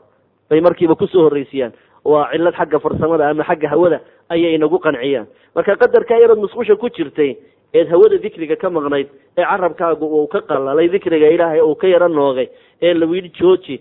[0.50, 1.72] bay markiiba ku soo horreysiyaan
[2.04, 4.00] waa cillad xagga farsamada ama xagga hawada
[4.32, 5.26] ayay inagu qanciyaan.
[5.54, 7.36] Marka qadarkaa yarood musqusha ku jirtay
[7.74, 9.08] eed hawada dikriga ka maqnayd
[9.38, 12.48] ee carabkaagu uu ka qalalay dikriga ilaahay uu ka yaro noogay
[12.82, 13.76] ee la yidhi jooji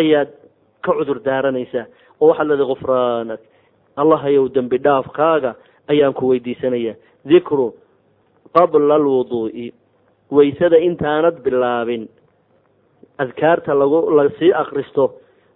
[0.00, 0.30] ayaad
[0.84, 1.86] ka cudur daaranaysaa
[2.20, 3.40] oo waxaad leedahay gufraanak
[4.00, 5.50] allahayow dembi dhaafkaaga
[5.92, 6.94] ayaan ku weydiisanaya
[7.30, 7.72] dikru
[8.56, 9.72] qabla alwuduu'i
[10.30, 12.08] waysada intaanad bilaabin.
[13.18, 15.04] Adkaarta lagu la sii akristo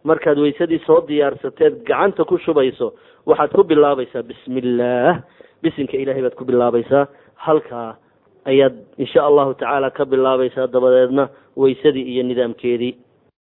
[0.05, 2.95] markaad waysadii soo diyaarsateed gacanta ku shubayso
[3.27, 5.23] waxaad ku bilaabaysaa bismi illaah
[5.63, 7.07] bisinka ilaahay baad ku bilaabaysaa.
[7.37, 7.97] Halkaa
[8.45, 12.95] ayaad insha allahu tacaala ka bilaabaysaa dabadeedna waysadii iyo nidaamkeedii